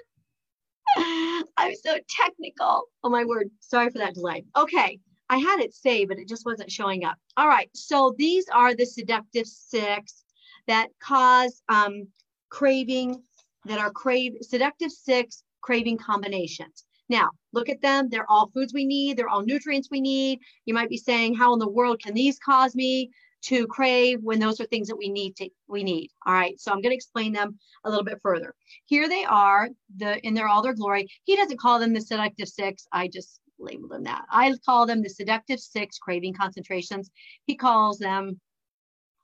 I'm 1.57 1.75
so 1.75 1.97
technical. 2.09 2.83
Oh 3.03 3.09
my 3.09 3.25
word. 3.25 3.49
Sorry 3.59 3.89
for 3.89 3.99
that 3.99 4.13
delay. 4.15 4.45
Okay. 4.55 4.99
I 5.29 5.37
had 5.37 5.59
it 5.59 5.73
saved, 5.73 6.09
but 6.09 6.19
it 6.19 6.27
just 6.27 6.45
wasn't 6.45 6.71
showing 6.71 7.03
up. 7.03 7.17
All 7.37 7.47
right. 7.47 7.69
So 7.73 8.13
these 8.17 8.45
are 8.53 8.75
the 8.75 8.85
seductive 8.85 9.47
six 9.47 10.23
that 10.67 10.89
cause 11.01 11.61
um, 11.69 12.07
craving, 12.49 13.21
that 13.65 13.79
are 13.79 13.91
crave 13.91 14.33
seductive 14.41 14.91
six 14.91 15.43
craving 15.61 15.97
combinations. 15.97 16.85
Now, 17.09 17.29
look 17.53 17.69
at 17.69 17.81
them. 17.81 18.09
They're 18.09 18.29
all 18.29 18.49
foods 18.53 18.73
we 18.73 18.85
need. 18.85 19.17
They're 19.17 19.29
all 19.29 19.43
nutrients 19.43 19.89
we 19.91 20.01
need. 20.01 20.39
You 20.65 20.73
might 20.73 20.89
be 20.89 20.97
saying, 20.97 21.35
how 21.35 21.53
in 21.53 21.59
the 21.59 21.69
world 21.69 22.01
can 22.01 22.13
these 22.13 22.39
cause 22.39 22.75
me 22.75 23.11
to 23.45 23.67
crave 23.67 24.19
when 24.23 24.39
those 24.39 24.59
are 24.59 24.65
things 24.65 24.87
that 24.87 24.97
we 24.97 25.07
need 25.07 25.35
to 25.35 25.47
we 25.67 25.83
need 25.83 26.09
all 26.25 26.33
right 26.33 26.59
so 26.59 26.71
i'm 26.71 26.81
going 26.81 26.91
to 26.91 26.95
explain 26.95 27.31
them 27.31 27.59
a 27.83 27.89
little 27.89 28.03
bit 28.03 28.19
further 28.23 28.55
here 28.85 29.07
they 29.07 29.23
are 29.23 29.69
the 29.97 30.17
in 30.25 30.33
their 30.33 30.47
all 30.47 30.63
their 30.63 30.73
glory 30.73 31.07
he 31.25 31.35
doesn't 31.35 31.59
call 31.59 31.79
them 31.79 31.93
the 31.93 32.01
seductive 32.01 32.47
six 32.47 32.87
i 32.91 33.07
just 33.07 33.39
labeled 33.59 33.91
them 33.91 34.03
that. 34.03 34.25
I 34.29 34.53
call 34.65 34.85
them 34.85 35.01
the 35.01 35.09
seductive 35.09 35.59
six 35.59 35.97
craving 35.97 36.33
concentrations. 36.33 37.09
He 37.45 37.55
calls 37.55 37.97
them 37.97 38.39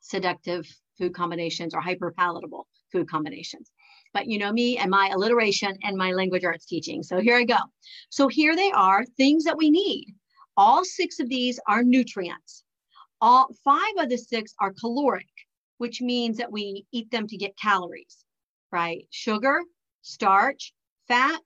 seductive 0.00 0.66
food 0.98 1.14
combinations 1.14 1.74
or 1.74 1.80
hyper 1.80 2.12
palatable 2.16 2.66
food 2.90 3.08
combinations. 3.08 3.70
But 4.12 4.26
you 4.26 4.38
know 4.38 4.52
me 4.52 4.76
and 4.76 4.90
my 4.90 5.10
alliteration 5.14 5.76
and 5.82 5.96
my 5.96 6.12
language 6.12 6.44
arts 6.44 6.66
teaching. 6.66 7.02
So 7.02 7.18
here 7.20 7.36
i 7.36 7.44
go. 7.44 7.56
So 8.10 8.28
here 8.28 8.54
they 8.54 8.70
are 8.72 9.04
things 9.16 9.44
that 9.44 9.56
we 9.56 9.70
need. 9.70 10.14
All 10.56 10.84
six 10.84 11.18
of 11.18 11.28
these 11.28 11.58
are 11.66 11.82
nutrients. 11.82 12.62
All 13.20 13.48
five 13.64 13.94
of 13.98 14.10
the 14.10 14.18
six 14.18 14.54
are 14.60 14.74
caloric, 14.74 15.28
which 15.78 16.02
means 16.02 16.36
that 16.36 16.52
we 16.52 16.84
eat 16.92 17.10
them 17.10 17.26
to 17.28 17.36
get 17.38 17.56
calories, 17.56 18.24
right? 18.70 19.06
Sugar, 19.10 19.60
starch, 20.02 20.74
fat, 21.08 21.40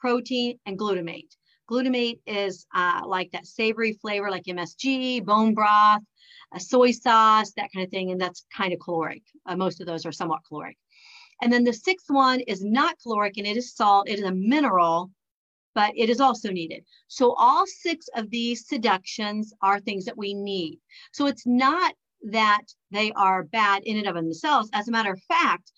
protein, 0.00 0.58
and 0.66 0.78
glutamate. 0.78 1.36
Glutamate 1.70 2.20
is 2.26 2.66
uh, 2.74 3.02
like 3.06 3.30
that 3.32 3.46
savory 3.46 3.92
flavor, 3.92 4.30
like 4.30 4.44
MSG, 4.44 5.24
bone 5.24 5.54
broth, 5.54 6.02
soy 6.56 6.90
sauce, 6.92 7.52
that 7.52 7.70
kind 7.72 7.84
of 7.84 7.90
thing, 7.90 8.10
and 8.10 8.20
that's 8.20 8.46
kind 8.56 8.72
of 8.72 8.80
caloric. 8.80 9.22
Uh, 9.46 9.56
most 9.56 9.80
of 9.80 9.86
those 9.86 10.06
are 10.06 10.12
somewhat 10.12 10.40
caloric. 10.48 10.76
And 11.42 11.52
then 11.52 11.64
the 11.64 11.72
sixth 11.72 12.06
one 12.08 12.40
is 12.40 12.64
not 12.64 12.96
caloric, 13.02 13.36
and 13.36 13.46
it 13.46 13.56
is 13.56 13.74
salt. 13.74 14.08
It 14.08 14.18
is 14.18 14.24
a 14.24 14.34
mineral, 14.34 15.10
but 15.74 15.92
it 15.96 16.08
is 16.10 16.20
also 16.20 16.50
needed. 16.50 16.84
So 17.06 17.34
all 17.34 17.64
six 17.66 18.08
of 18.16 18.30
these 18.30 18.66
seductions 18.66 19.52
are 19.62 19.78
things 19.78 20.04
that 20.06 20.16
we 20.16 20.34
need. 20.34 20.80
So 21.12 21.26
it's 21.26 21.46
not 21.46 21.94
that 22.30 22.62
they 22.90 23.12
are 23.12 23.44
bad 23.44 23.82
in 23.84 23.98
and 23.98 24.08
of 24.08 24.14
themselves. 24.16 24.70
As 24.72 24.88
a 24.88 24.90
matter 24.90 25.12
of 25.12 25.22
fact, 25.28 25.70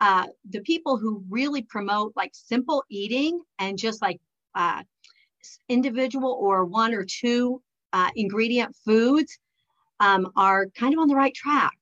uh, 0.00 0.26
the 0.48 0.60
people 0.60 0.96
who 0.96 1.24
really 1.28 1.62
promote 1.62 2.12
like 2.14 2.30
simple 2.34 2.84
eating 2.88 3.40
and 3.58 3.78
just 3.78 4.00
like 4.00 4.20
uh, 4.54 4.82
individual 5.68 6.36
or 6.40 6.64
one 6.64 6.94
or 6.94 7.04
two 7.04 7.62
uh, 7.92 8.10
ingredient 8.16 8.74
foods 8.84 9.38
um, 10.00 10.30
are 10.36 10.66
kind 10.76 10.94
of 10.94 11.00
on 11.00 11.08
the 11.08 11.16
right 11.16 11.34
track 11.34 11.76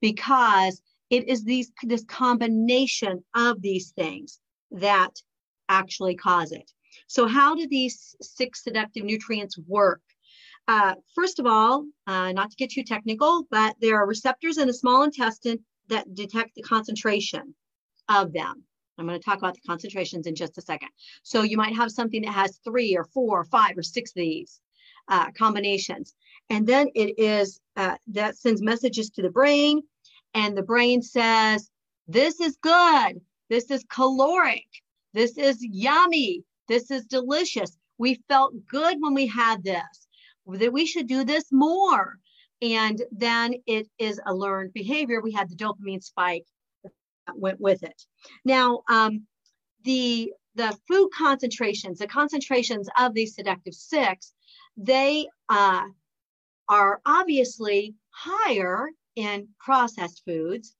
because 0.00 0.80
it 1.10 1.28
is 1.28 1.44
these 1.44 1.72
this 1.82 2.04
combination 2.04 3.24
of 3.34 3.60
these 3.62 3.92
things 3.92 4.40
that 4.70 5.12
actually 5.68 6.14
cause 6.14 6.52
it. 6.52 6.70
So 7.06 7.26
how 7.26 7.54
do 7.54 7.66
these 7.68 8.16
six 8.20 8.64
seductive 8.64 9.04
nutrients 9.04 9.58
work? 9.58 10.00
Uh, 10.68 10.94
first 11.14 11.38
of 11.38 11.46
all, 11.46 11.86
uh, 12.06 12.32
not 12.32 12.50
to 12.50 12.56
get 12.56 12.70
too 12.70 12.82
technical, 12.82 13.46
but 13.50 13.76
there 13.80 13.96
are 13.96 14.06
receptors 14.06 14.58
in 14.58 14.66
the 14.66 14.74
small 14.74 15.04
intestine 15.04 15.58
that 15.88 16.14
detect 16.14 16.54
the 16.56 16.62
concentration 16.62 17.54
of 18.08 18.32
them. 18.32 18.64
I'm 18.98 19.06
going 19.06 19.18
to 19.18 19.24
talk 19.24 19.38
about 19.38 19.54
the 19.54 19.60
concentrations 19.66 20.26
in 20.26 20.34
just 20.34 20.58
a 20.58 20.62
second. 20.62 20.88
So 21.22 21.42
you 21.42 21.56
might 21.56 21.76
have 21.76 21.90
something 21.90 22.22
that 22.22 22.32
has 22.32 22.58
three 22.64 22.96
or 22.96 23.04
four 23.04 23.40
or 23.40 23.44
five 23.44 23.76
or 23.76 23.82
six 23.82 24.10
of 24.10 24.16
these 24.16 24.60
uh, 25.08 25.30
combinations. 25.32 26.14
And 26.50 26.66
then 26.66 26.88
it 26.94 27.18
is 27.18 27.60
uh, 27.76 27.96
that 28.08 28.36
sends 28.36 28.62
messages 28.62 29.10
to 29.10 29.22
the 29.22 29.30
brain, 29.30 29.82
and 30.34 30.56
the 30.56 30.62
brain 30.62 31.02
says, 31.02 31.70
This 32.08 32.40
is 32.40 32.56
good. 32.60 33.20
This 33.48 33.70
is 33.70 33.84
caloric. 33.88 34.66
This 35.12 35.38
is 35.38 35.58
yummy. 35.60 36.44
This 36.68 36.90
is 36.90 37.06
delicious. 37.06 37.76
We 37.98 38.22
felt 38.28 38.66
good 38.66 38.96
when 39.00 39.14
we 39.14 39.26
had 39.26 39.62
this, 39.62 40.08
that 40.46 40.72
we 40.72 40.86
should 40.86 41.06
do 41.06 41.24
this 41.24 41.50
more. 41.52 42.18
And 42.62 43.02
then 43.12 43.54
it 43.66 43.88
is 43.98 44.20
a 44.26 44.34
learned 44.34 44.72
behavior. 44.72 45.20
We 45.20 45.32
had 45.32 45.48
the 45.48 45.56
dopamine 45.56 46.02
spike 46.02 46.46
went 47.34 47.60
with 47.60 47.82
it. 47.82 48.02
Now, 48.44 48.82
um, 48.88 49.26
the 49.84 50.32
the 50.54 50.76
food 50.88 51.10
concentrations, 51.16 51.98
the 51.98 52.06
concentrations 52.06 52.88
of 52.98 53.12
these 53.12 53.34
seductive 53.34 53.74
six, 53.74 54.32
they 54.76 55.28
uh, 55.50 55.82
are 56.68 57.00
obviously 57.04 57.94
higher 58.10 58.88
in 59.14 59.48
processed 59.58 60.22
foods 60.24 60.74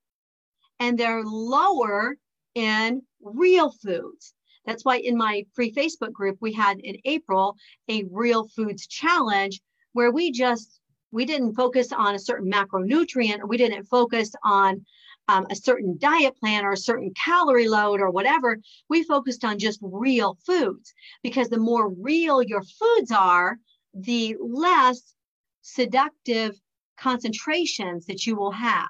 and 0.81 0.99
they're 0.99 1.25
lower 1.25 2.17
in 2.55 3.03
real 3.23 3.71
foods. 3.71 4.35
That's 4.65 4.85
why 4.85 4.97
in 4.97 5.17
my 5.17 5.47
free 5.55 5.73
Facebook 5.73 6.13
group, 6.13 6.39
we 6.41 6.53
had 6.53 6.81
in 6.81 6.97
April 7.05 7.57
a 7.89 8.05
real 8.11 8.49
foods 8.49 8.87
challenge 8.87 9.61
where 9.93 10.11
we 10.11 10.33
just, 10.33 10.81
we 11.13 11.25
didn't 11.25 11.55
focus 11.55 11.93
on 11.93 12.15
a 12.15 12.19
certain 12.19 12.51
macronutrient 12.51 13.41
or 13.41 13.47
we 13.47 13.57
didn't 13.57 13.85
focus 13.85 14.33
on 14.43 14.85
um, 15.29 15.47
a 15.51 15.57
certain 15.57 15.97
diet 15.99 16.37
plan 16.39 16.65
or 16.65 16.73
a 16.73 16.77
certain 16.77 17.13
calorie 17.15 17.69
load 17.69 18.01
or 18.01 18.11
whatever. 18.11 18.59
We 18.89 19.03
focused 19.03 19.45
on 19.45 19.59
just 19.59 19.81
real 19.83 20.39
foods 20.47 20.95
because 21.23 21.49
the 21.49 21.59
more 21.59 21.89
real 21.91 22.43
your 22.43 22.63
foods 22.63 23.11
are, 23.11 23.59
the 23.95 24.37
less 24.41 25.15
seductive 25.63 26.55
concentrations 26.97 28.07
that 28.07 28.27
you 28.27 28.37
will 28.37 28.53
have. 28.53 28.89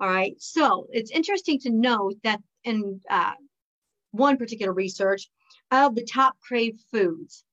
All 0.00 0.08
right. 0.08 0.34
So 0.38 0.86
it's 0.90 1.10
interesting 1.10 1.60
to 1.60 1.70
note 1.70 2.14
that 2.24 2.40
in 2.64 3.00
uh, 3.08 3.32
one 4.10 4.36
particular 4.36 4.72
research 4.72 5.28
of 5.70 5.94
the 5.94 6.04
top 6.04 6.36
crave 6.40 6.78
foods 6.90 7.44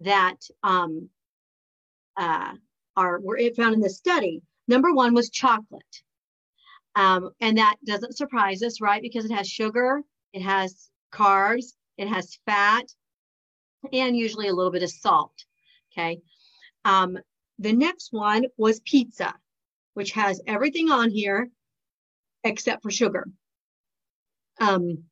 that 0.00 0.36
um, 0.62 1.08
uh, 2.16 2.52
are 2.96 3.20
were 3.20 3.38
found 3.56 3.74
in 3.74 3.80
this 3.80 3.96
study. 3.96 4.42
Number 4.68 4.92
one 4.92 5.14
was 5.14 5.30
chocolate. 5.30 6.02
Um, 6.94 7.30
and 7.40 7.58
that 7.58 7.76
doesn't 7.86 8.16
surprise 8.16 8.62
us, 8.62 8.80
right? 8.80 9.02
Because 9.02 9.24
it 9.24 9.32
has 9.32 9.48
sugar, 9.48 10.02
it 10.32 10.42
has 10.42 10.90
carbs, 11.12 11.72
it 11.96 12.08
has 12.08 12.38
fat, 12.46 12.84
and 13.92 14.16
usually 14.16 14.48
a 14.48 14.54
little 14.54 14.72
bit 14.72 14.82
of 14.82 14.90
salt. 14.90 15.32
Okay. 15.92 16.20
Um, 16.84 17.18
the 17.58 17.72
next 17.72 18.12
one 18.12 18.44
was 18.56 18.80
pizza, 18.80 19.34
which 19.94 20.12
has 20.12 20.40
everything 20.46 20.90
on 20.90 21.10
here 21.10 21.48
except 22.44 22.82
for 22.82 22.90
sugar. 22.90 23.28
Um, 24.60 25.04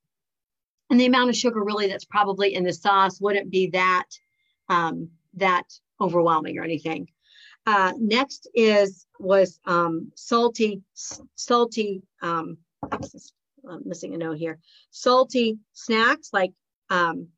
and 0.91 1.01
the 1.01 1.07
amount 1.07 1.31
of 1.31 1.37
sugar 1.37 1.63
really 1.63 1.87
that's 1.87 2.05
probably 2.05 2.55
in 2.55 2.65
the 2.65 2.73
sauce 2.73 3.21
wouldn't 3.21 3.51
be 3.51 3.69
that 3.69 4.07
um, 4.69 5.11
that 5.35 5.65
overwhelming 6.01 6.59
or 6.59 6.65
anything. 6.65 7.09
Uh, 7.71 7.93
next 8.01 8.49
is 8.53 9.07
was 9.21 9.61
um, 9.65 10.11
salty 10.17 10.83
salty. 11.37 12.03
Um, 12.21 12.59
I'm 12.91 13.83
missing 13.85 14.13
a 14.13 14.19
note 14.19 14.39
here. 14.39 14.59
Salty 14.91 15.57
snacks 15.73 16.31
like, 16.33 16.53
um, 16.89 17.29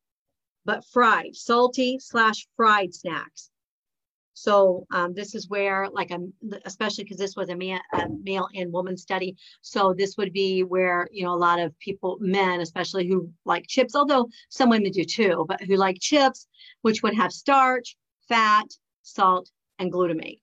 but 0.65 0.87
fried 0.87 1.37
salty 1.37 1.99
slash 1.99 2.47
fried 2.57 2.95
snacks. 2.95 3.51
So 4.33 4.87
um, 4.91 5.13
this 5.13 5.35
is 5.35 5.51
where, 5.51 5.91
like, 5.91 6.11
a, 6.11 6.21
especially 6.65 7.05
because 7.05 7.19
this 7.19 7.37
was 7.37 7.51
a, 7.51 7.57
man, 7.57 7.81
a 7.93 8.07
male 8.09 8.49
and 8.55 8.73
woman 8.73 8.97
study. 8.97 9.37
So 9.61 9.93
this 9.93 10.17
would 10.17 10.33
be 10.33 10.63
where 10.63 11.09
you 11.13 11.25
know 11.25 11.35
a 11.35 11.45
lot 11.49 11.61
of 11.61 11.79
people, 11.79 12.17
men 12.21 12.63
especially, 12.63 13.07
who 13.07 13.31
like 13.45 13.67
chips, 13.67 13.95
although 13.95 14.31
some 14.49 14.71
women 14.71 14.93
do 14.93 15.05
too, 15.05 15.45
but 15.47 15.61
who 15.61 15.77
like 15.77 15.99
chips, 16.01 16.47
which 16.81 17.03
would 17.03 17.15
have 17.15 17.33
starch, 17.33 17.99
fat, 18.31 18.69
salt, 19.03 19.51
and 19.83 19.93
glutamate. 19.93 20.41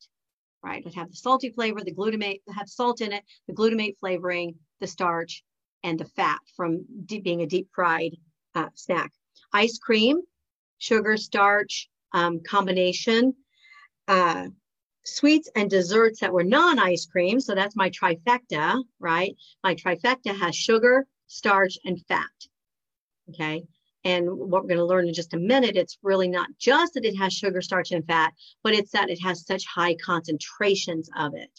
Right, 0.61 0.83
would 0.83 0.93
have 0.95 1.09
the 1.09 1.15
salty 1.15 1.49
flavor, 1.51 1.79
the 1.81 1.93
glutamate 1.93 2.41
have 2.53 2.67
salt 2.67 2.99
in 2.99 3.13
it, 3.13 3.23
the 3.47 3.53
glutamate 3.53 3.97
flavoring, 3.99 4.55
the 4.81 4.87
starch, 4.87 5.41
and 5.83 5.97
the 5.97 6.05
fat 6.05 6.39
from 6.57 6.85
deep, 7.05 7.23
being 7.23 7.41
a 7.41 7.47
deep 7.47 7.69
fried 7.73 8.17
uh, 8.55 8.67
snack. 8.75 9.11
Ice 9.53 9.77
cream, 9.79 10.21
sugar, 10.77 11.15
starch 11.15 11.89
um, 12.13 12.41
combination 12.41 13.33
uh, 14.09 14.47
sweets 15.05 15.49
and 15.55 15.69
desserts 15.69 16.19
that 16.19 16.33
were 16.33 16.43
non-ice 16.43 17.05
cream. 17.05 17.39
So 17.39 17.55
that's 17.55 17.77
my 17.77 17.89
trifecta, 17.89 18.83
right? 18.99 19.33
My 19.63 19.75
trifecta 19.75 20.37
has 20.37 20.55
sugar, 20.55 21.07
starch, 21.27 21.77
and 21.85 22.01
fat. 22.07 22.25
Okay. 23.29 23.63
And 24.05 24.29
what 24.29 24.63
we're 24.63 24.69
going 24.69 24.77
to 24.77 24.85
learn 24.85 25.07
in 25.07 25.13
just 25.13 25.33
a 25.33 25.39
minute, 25.39 25.75
it's 25.75 25.97
really 26.01 26.27
not 26.27 26.47
just 26.57 26.93
that 26.93 27.05
it 27.05 27.17
has 27.17 27.33
sugar, 27.33 27.61
starch, 27.61 27.91
and 27.91 28.05
fat, 28.05 28.33
but 28.63 28.73
it's 28.73 28.91
that 28.91 29.09
it 29.09 29.21
has 29.21 29.45
such 29.45 29.65
high 29.65 29.95
concentrations 29.95 31.09
of 31.17 31.33
it. 31.35 31.51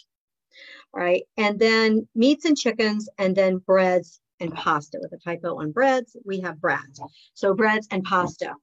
All 0.95 1.01
right. 1.01 1.23
And 1.37 1.59
then 1.59 2.09
meats 2.15 2.45
and 2.47 2.57
chickens, 2.57 3.09
and 3.19 3.37
then 3.37 3.59
breads 3.59 4.21
and 4.41 4.55
pasta. 4.55 4.99
With 5.01 5.13
a 5.13 5.19
typo 5.19 5.61
on 5.61 5.71
breads, 5.71 6.17
we 6.25 6.41
have 6.41 6.61
breads. 6.61 7.01
So 7.35 7.55
breads 7.55 7.87
and 7.91 8.03
pasta. 8.03 8.55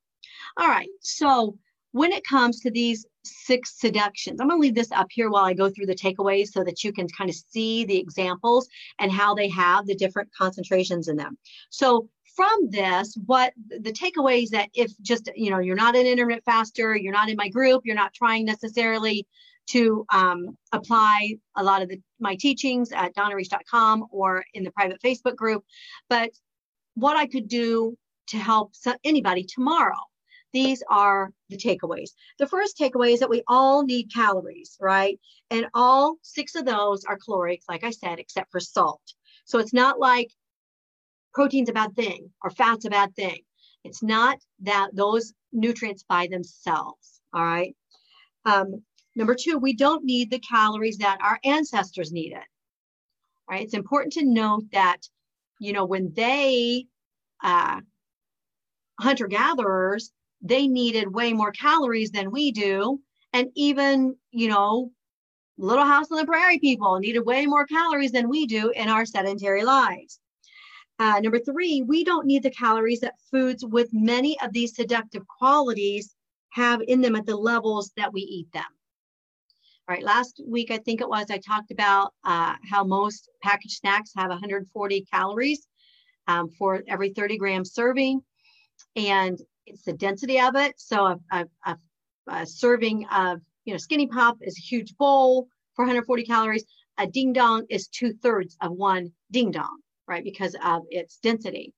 All 0.57 0.67
right. 0.67 0.89
So 1.01 1.57
when 1.91 2.11
it 2.11 2.25
comes 2.25 2.59
to 2.61 2.71
these 2.71 3.05
six 3.23 3.79
seductions, 3.79 4.39
I'm 4.39 4.47
going 4.47 4.59
to 4.59 4.61
leave 4.61 4.75
this 4.75 4.91
up 4.91 5.07
here 5.09 5.29
while 5.29 5.45
I 5.45 5.53
go 5.53 5.69
through 5.69 5.85
the 5.85 5.95
takeaways 5.95 6.47
so 6.47 6.63
that 6.63 6.83
you 6.83 6.91
can 6.91 7.07
kind 7.07 7.29
of 7.29 7.35
see 7.35 7.85
the 7.85 7.97
examples 7.97 8.67
and 8.99 9.11
how 9.11 9.33
they 9.33 9.49
have 9.49 9.85
the 9.85 9.95
different 9.95 10.29
concentrations 10.37 11.07
in 11.07 11.15
them. 11.15 11.37
So 11.69 12.09
from 12.37 12.69
this, 12.69 13.17
what 13.25 13.51
the 13.67 13.91
takeaways 13.91 14.49
that 14.49 14.69
if 14.75 14.91
just, 15.01 15.29
you 15.35 15.49
know, 15.49 15.57
you're 15.57 15.75
not 15.75 15.95
an 15.95 16.05
intermittent 16.05 16.45
faster, 16.45 16.95
you're 16.95 17.11
not 17.11 17.29
in 17.29 17.35
my 17.35 17.49
group, 17.49 17.81
you're 17.83 17.95
not 17.95 18.13
trying 18.13 18.45
necessarily 18.45 19.25
to 19.71 20.05
um, 20.13 20.55
apply 20.71 21.35
a 21.57 21.63
lot 21.63 21.81
of 21.81 21.89
the, 21.89 21.99
my 22.19 22.35
teachings 22.35 22.91
at 22.91 23.15
donnareish.com 23.15 24.05
or 24.11 24.45
in 24.53 24.63
the 24.63 24.71
private 24.71 25.01
Facebook 25.03 25.35
group, 25.35 25.65
but 26.09 26.29
what 26.93 27.17
I 27.17 27.25
could 27.25 27.47
do 27.47 27.97
to 28.27 28.37
help 28.37 28.73
anybody 29.03 29.43
tomorrow. 29.43 29.97
These 30.53 30.83
are 30.89 31.31
the 31.49 31.57
takeaways. 31.57 32.11
The 32.39 32.47
first 32.47 32.77
takeaway 32.77 33.13
is 33.13 33.19
that 33.19 33.29
we 33.29 33.43
all 33.47 33.83
need 33.83 34.13
calories, 34.13 34.77
right? 34.79 35.19
And 35.49 35.67
all 35.73 36.17
six 36.21 36.55
of 36.55 36.65
those 36.65 37.03
are 37.03 37.17
caloric, 37.17 37.61
like 37.67 37.83
I 37.83 37.91
said, 37.91 38.19
except 38.19 38.51
for 38.51 38.59
salt. 38.59 39.01
So 39.45 39.59
it's 39.59 39.73
not 39.73 39.99
like 39.99 40.31
protein's 41.37 41.69
a 41.69 41.73
bad 41.73 41.95
thing 41.95 42.31
or 42.43 42.49
fat's 42.49 42.85
a 42.85 42.89
bad 42.89 43.15
thing. 43.15 43.41
It's 43.83 44.01
not 44.01 44.39
that 44.63 44.89
those 44.93 45.33
nutrients 45.53 46.03
by 46.09 46.25
themselves. 46.25 47.21
All 47.31 47.45
right. 47.45 47.75
Um, 48.45 48.81
number 49.15 49.35
two, 49.35 49.59
we 49.59 49.73
don't 49.73 50.03
need 50.03 50.31
the 50.31 50.39
calories 50.39 50.97
that 50.97 51.19
our 51.21 51.39
ancestors 51.45 52.11
needed. 52.11 52.39
All 52.39 53.51
right. 53.51 53.63
It's 53.63 53.75
important 53.75 54.13
to 54.13 54.25
note 54.25 54.63
that, 54.71 55.01
you 55.59 55.73
know, 55.73 55.85
when 55.85 56.11
they, 56.15 56.87
uh, 57.43 57.81
hunter 58.99 59.27
gatherers, 59.27 60.11
they 60.41 60.67
needed 60.67 61.13
way 61.13 61.33
more 61.33 61.51
calories 61.51 62.09
than 62.09 62.31
we 62.31 62.51
do. 62.51 62.99
And 63.33 63.49
even, 63.53 64.15
you 64.31 64.47
know, 64.49 64.91
Little 65.59 65.85
House 65.85 66.11
on 66.11 66.17
the 66.17 66.25
Prairie 66.25 66.57
people 66.57 66.97
needed 66.97 67.21
way 67.21 67.45
more 67.45 67.67
calories 67.67 68.11
than 68.11 68.27
we 68.27 68.47
do 68.47 68.71
in 68.71 68.89
our 68.89 69.05
sedentary 69.05 69.63
lives. 69.63 70.19
Uh, 70.99 71.19
number 71.19 71.39
three, 71.39 71.83
we 71.83 72.03
don't 72.03 72.25
need 72.25 72.41
the 72.41 72.49
calories 72.49 73.01
that 73.01 73.13
foods 73.29 73.63
with 73.63 73.89
many 73.93 74.39
of 74.41 74.51
these 74.51 74.75
seductive 74.75 75.23
qualities 75.27 76.15
have 76.49 76.81
in 76.87 77.01
them 77.01 77.15
at 77.15 77.25
the 77.25 77.35
levels 77.35 77.91
that 77.97 78.11
we 78.11 78.21
eat 78.21 78.51
them. 78.51 78.63
All 79.87 79.95
right, 79.95 80.03
last 80.03 80.41
week, 80.45 80.71
I 80.71 80.77
think 80.79 80.99
it 80.99 81.07
was, 81.07 81.27
I 81.29 81.37
talked 81.37 81.71
about 81.71 82.13
uh, 82.23 82.55
how 82.69 82.83
most 82.83 83.29
packaged 83.43 83.77
snacks 83.77 84.11
have 84.15 84.29
140 84.29 85.05
calories 85.11 85.67
um, 86.27 86.49
for 86.57 86.83
every 86.87 87.09
30 87.09 87.37
gram 87.37 87.63
serving. 87.63 88.21
And 88.95 89.39
it's 89.65 89.83
the 89.83 89.93
density 89.93 90.39
of 90.39 90.55
it. 90.55 90.73
So 90.77 91.05
a, 91.05 91.19
a, 91.31 91.45
a, 91.65 91.77
a 92.27 92.45
serving 92.45 93.05
of, 93.07 93.39
you 93.65 93.73
know, 93.73 93.77
Skinny 93.77 94.07
Pop 94.07 94.37
is 94.41 94.57
a 94.57 94.61
huge 94.61 94.97
bowl 94.97 95.47
for 95.75 95.83
140 95.83 96.23
calories. 96.23 96.65
A 96.97 97.05
ding 97.05 97.31
dong 97.33 97.65
is 97.69 97.87
two 97.87 98.13
thirds 98.13 98.57
of 98.61 98.71
one 98.71 99.11
ding 99.31 99.51
dong 99.51 99.77
right? 100.07 100.23
Because 100.23 100.55
of 100.63 100.83
its 100.89 101.17
density. 101.17 101.73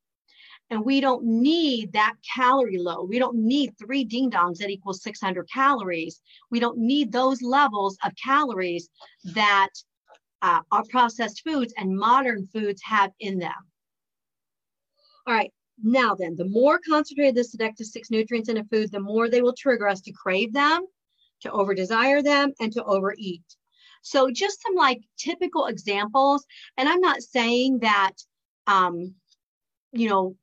And 0.70 0.86
we 0.86 1.02
don't 1.02 1.24
need 1.24 1.94
that 1.94 2.14
calorie 2.36 2.78
load. 2.78 3.10
We 3.10 3.18
don't 3.18 3.38
need 3.38 3.74
three 3.78 4.04
ding 4.04 4.30
dongs 4.30 4.58
that 4.58 4.70
equals 4.70 5.02
600 5.02 5.50
calories. 5.52 6.22
We 6.52 6.60
don't 6.60 6.78
need 6.78 7.12
those 7.12 7.42
levels 7.42 7.98
of 8.04 8.12
calories 8.24 8.90
that 9.34 9.70
uh, 10.42 10.62
our 10.72 10.84
processed 10.90 11.42
foods 11.44 11.74
and 11.78 11.98
modern 11.98 12.48
foods 12.54 12.82
have 12.84 13.12
in 13.20 13.40
them. 13.40 13.52
All 15.28 15.34
right, 15.34 15.52
now 15.84 16.16
then, 16.16 16.36
the 16.36 16.46
more 16.46 16.80
concentrated 16.88 17.36
the 17.36 17.44
seductive 17.44 17.88
six 17.88 18.10
nutrients 18.10 18.50
in 18.50 18.58
a 18.58 18.64
food, 18.66 18.92
the 18.92 19.00
more 19.00 19.30
they 19.30 19.42
will 19.42 19.54
trigger 19.54 19.88
us 19.88 20.02
to 20.02 20.12
crave 20.12 20.54
them, 20.54 20.86
to 21.42 21.52
over 21.52 21.74
desire 21.74 22.22
them, 22.22 22.54
and 22.60 22.72
to 22.74 22.84
overeat. 22.84 23.44
So 24.02 24.32
just 24.32 24.62
some 24.62 24.76
like 24.76 25.02
typical 25.18 25.68
examples. 25.68 26.46
And 26.78 26.88
I'm 26.88 27.02
not 27.02 27.22
saying 27.22 27.80
that, 27.80 28.14
um, 28.68 29.16
you 29.92 30.10
know, 30.10 30.36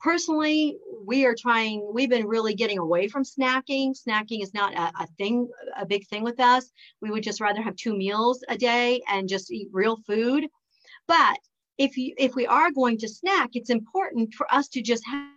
personally, 0.00 0.78
we 1.04 1.26
are 1.26 1.34
trying, 1.34 1.88
we've 1.92 2.10
been 2.10 2.26
really 2.26 2.54
getting 2.54 2.78
away 2.78 3.08
from 3.08 3.24
snacking. 3.24 3.94
Snacking 3.96 4.42
is 4.42 4.54
not 4.54 4.74
a, 4.74 4.92
a 5.02 5.06
thing, 5.18 5.48
a 5.76 5.86
big 5.86 6.06
thing 6.08 6.22
with 6.22 6.40
us. 6.40 6.70
We 7.00 7.10
would 7.10 7.22
just 7.22 7.40
rather 7.40 7.62
have 7.62 7.76
two 7.76 7.96
meals 7.96 8.44
a 8.48 8.56
day 8.56 9.00
and 9.08 9.28
just 9.28 9.52
eat 9.52 9.68
real 9.72 9.96
food. 10.06 10.46
But 11.08 11.38
if 11.78 11.96
you 11.96 12.14
if 12.16 12.34
we 12.34 12.46
are 12.46 12.70
going 12.70 12.98
to 12.98 13.08
snack, 13.08 13.50
it's 13.52 13.70
important 13.70 14.34
for 14.34 14.52
us 14.52 14.68
to 14.68 14.82
just 14.82 15.06
have 15.06 15.30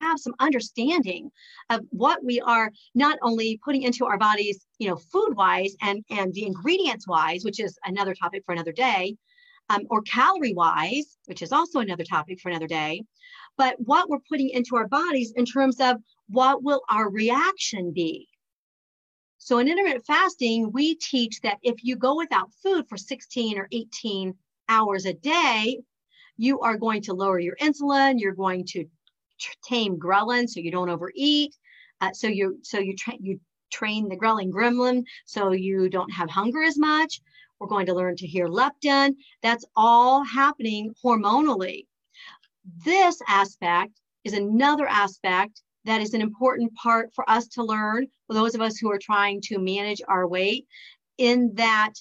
have 0.00 0.18
some 0.18 0.34
understanding 0.40 1.30
of 1.68 1.80
what 1.90 2.24
we 2.24 2.40
are 2.40 2.70
not 2.94 3.18
only 3.22 3.60
putting 3.64 3.82
into 3.82 4.06
our 4.06 4.18
bodies, 4.18 4.66
you 4.78 4.88
know, 4.88 4.96
food 4.96 5.34
wise 5.36 5.74
and, 5.82 6.04
and 6.10 6.32
the 6.34 6.46
ingredients 6.46 7.06
wise, 7.06 7.44
which 7.44 7.60
is 7.60 7.78
another 7.84 8.14
topic 8.14 8.42
for 8.44 8.52
another 8.52 8.72
day, 8.72 9.16
um, 9.68 9.82
or 9.88 10.02
calorie 10.02 10.54
wise, 10.54 11.16
which 11.26 11.42
is 11.42 11.52
also 11.52 11.78
another 11.80 12.04
topic 12.04 12.40
for 12.40 12.48
another 12.48 12.66
day, 12.66 13.02
but 13.56 13.76
what 13.78 14.08
we're 14.08 14.18
putting 14.28 14.50
into 14.50 14.76
our 14.76 14.88
bodies 14.88 15.32
in 15.36 15.44
terms 15.44 15.80
of 15.80 15.96
what 16.28 16.62
will 16.62 16.82
our 16.90 17.08
reaction 17.10 17.92
be. 17.92 18.28
So 19.38 19.58
in 19.58 19.68
intermittent 19.68 20.04
fasting, 20.06 20.70
we 20.72 20.96
teach 20.96 21.40
that 21.42 21.58
if 21.62 21.82
you 21.82 21.96
go 21.96 22.16
without 22.16 22.52
food 22.62 22.86
for 22.88 22.96
16 22.96 23.58
or 23.58 23.68
18 23.72 24.34
hours 24.68 25.06
a 25.06 25.14
day, 25.14 25.80
you 26.36 26.60
are 26.60 26.76
going 26.76 27.02
to 27.02 27.14
lower 27.14 27.38
your 27.38 27.56
insulin, 27.56 28.18
you're 28.18 28.34
going 28.34 28.64
to 28.66 28.86
tame 29.64 29.98
ghrelin 29.98 30.48
so 30.48 30.60
you 30.60 30.70
don't 30.70 30.90
overeat. 30.90 31.54
Uh, 32.00 32.12
so 32.12 32.26
you 32.26 32.58
so 32.62 32.78
you 32.78 32.96
train 32.96 33.18
you 33.20 33.40
train 33.70 34.08
the 34.08 34.16
ghrelin 34.16 34.50
gremlin 34.50 35.04
so 35.26 35.52
you 35.52 35.88
don't 35.88 36.12
have 36.12 36.30
hunger 36.30 36.62
as 36.62 36.78
much. 36.78 37.20
We're 37.58 37.68
going 37.68 37.86
to 37.86 37.94
learn 37.94 38.16
to 38.16 38.26
hear 38.26 38.48
leptin. 38.48 39.16
That's 39.42 39.64
all 39.76 40.24
happening 40.24 40.94
hormonally. 41.04 41.86
This 42.84 43.20
aspect 43.28 44.00
is 44.24 44.32
another 44.32 44.86
aspect 44.86 45.62
that 45.84 46.00
is 46.00 46.14
an 46.14 46.20
important 46.20 46.74
part 46.74 47.10
for 47.14 47.28
us 47.28 47.48
to 47.48 47.62
learn 47.62 48.06
for 48.26 48.34
those 48.34 48.54
of 48.54 48.60
us 48.60 48.78
who 48.78 48.90
are 48.90 48.98
trying 48.98 49.40
to 49.42 49.58
manage 49.58 50.02
our 50.08 50.26
weight 50.26 50.66
in 51.18 51.52
that 51.54 51.92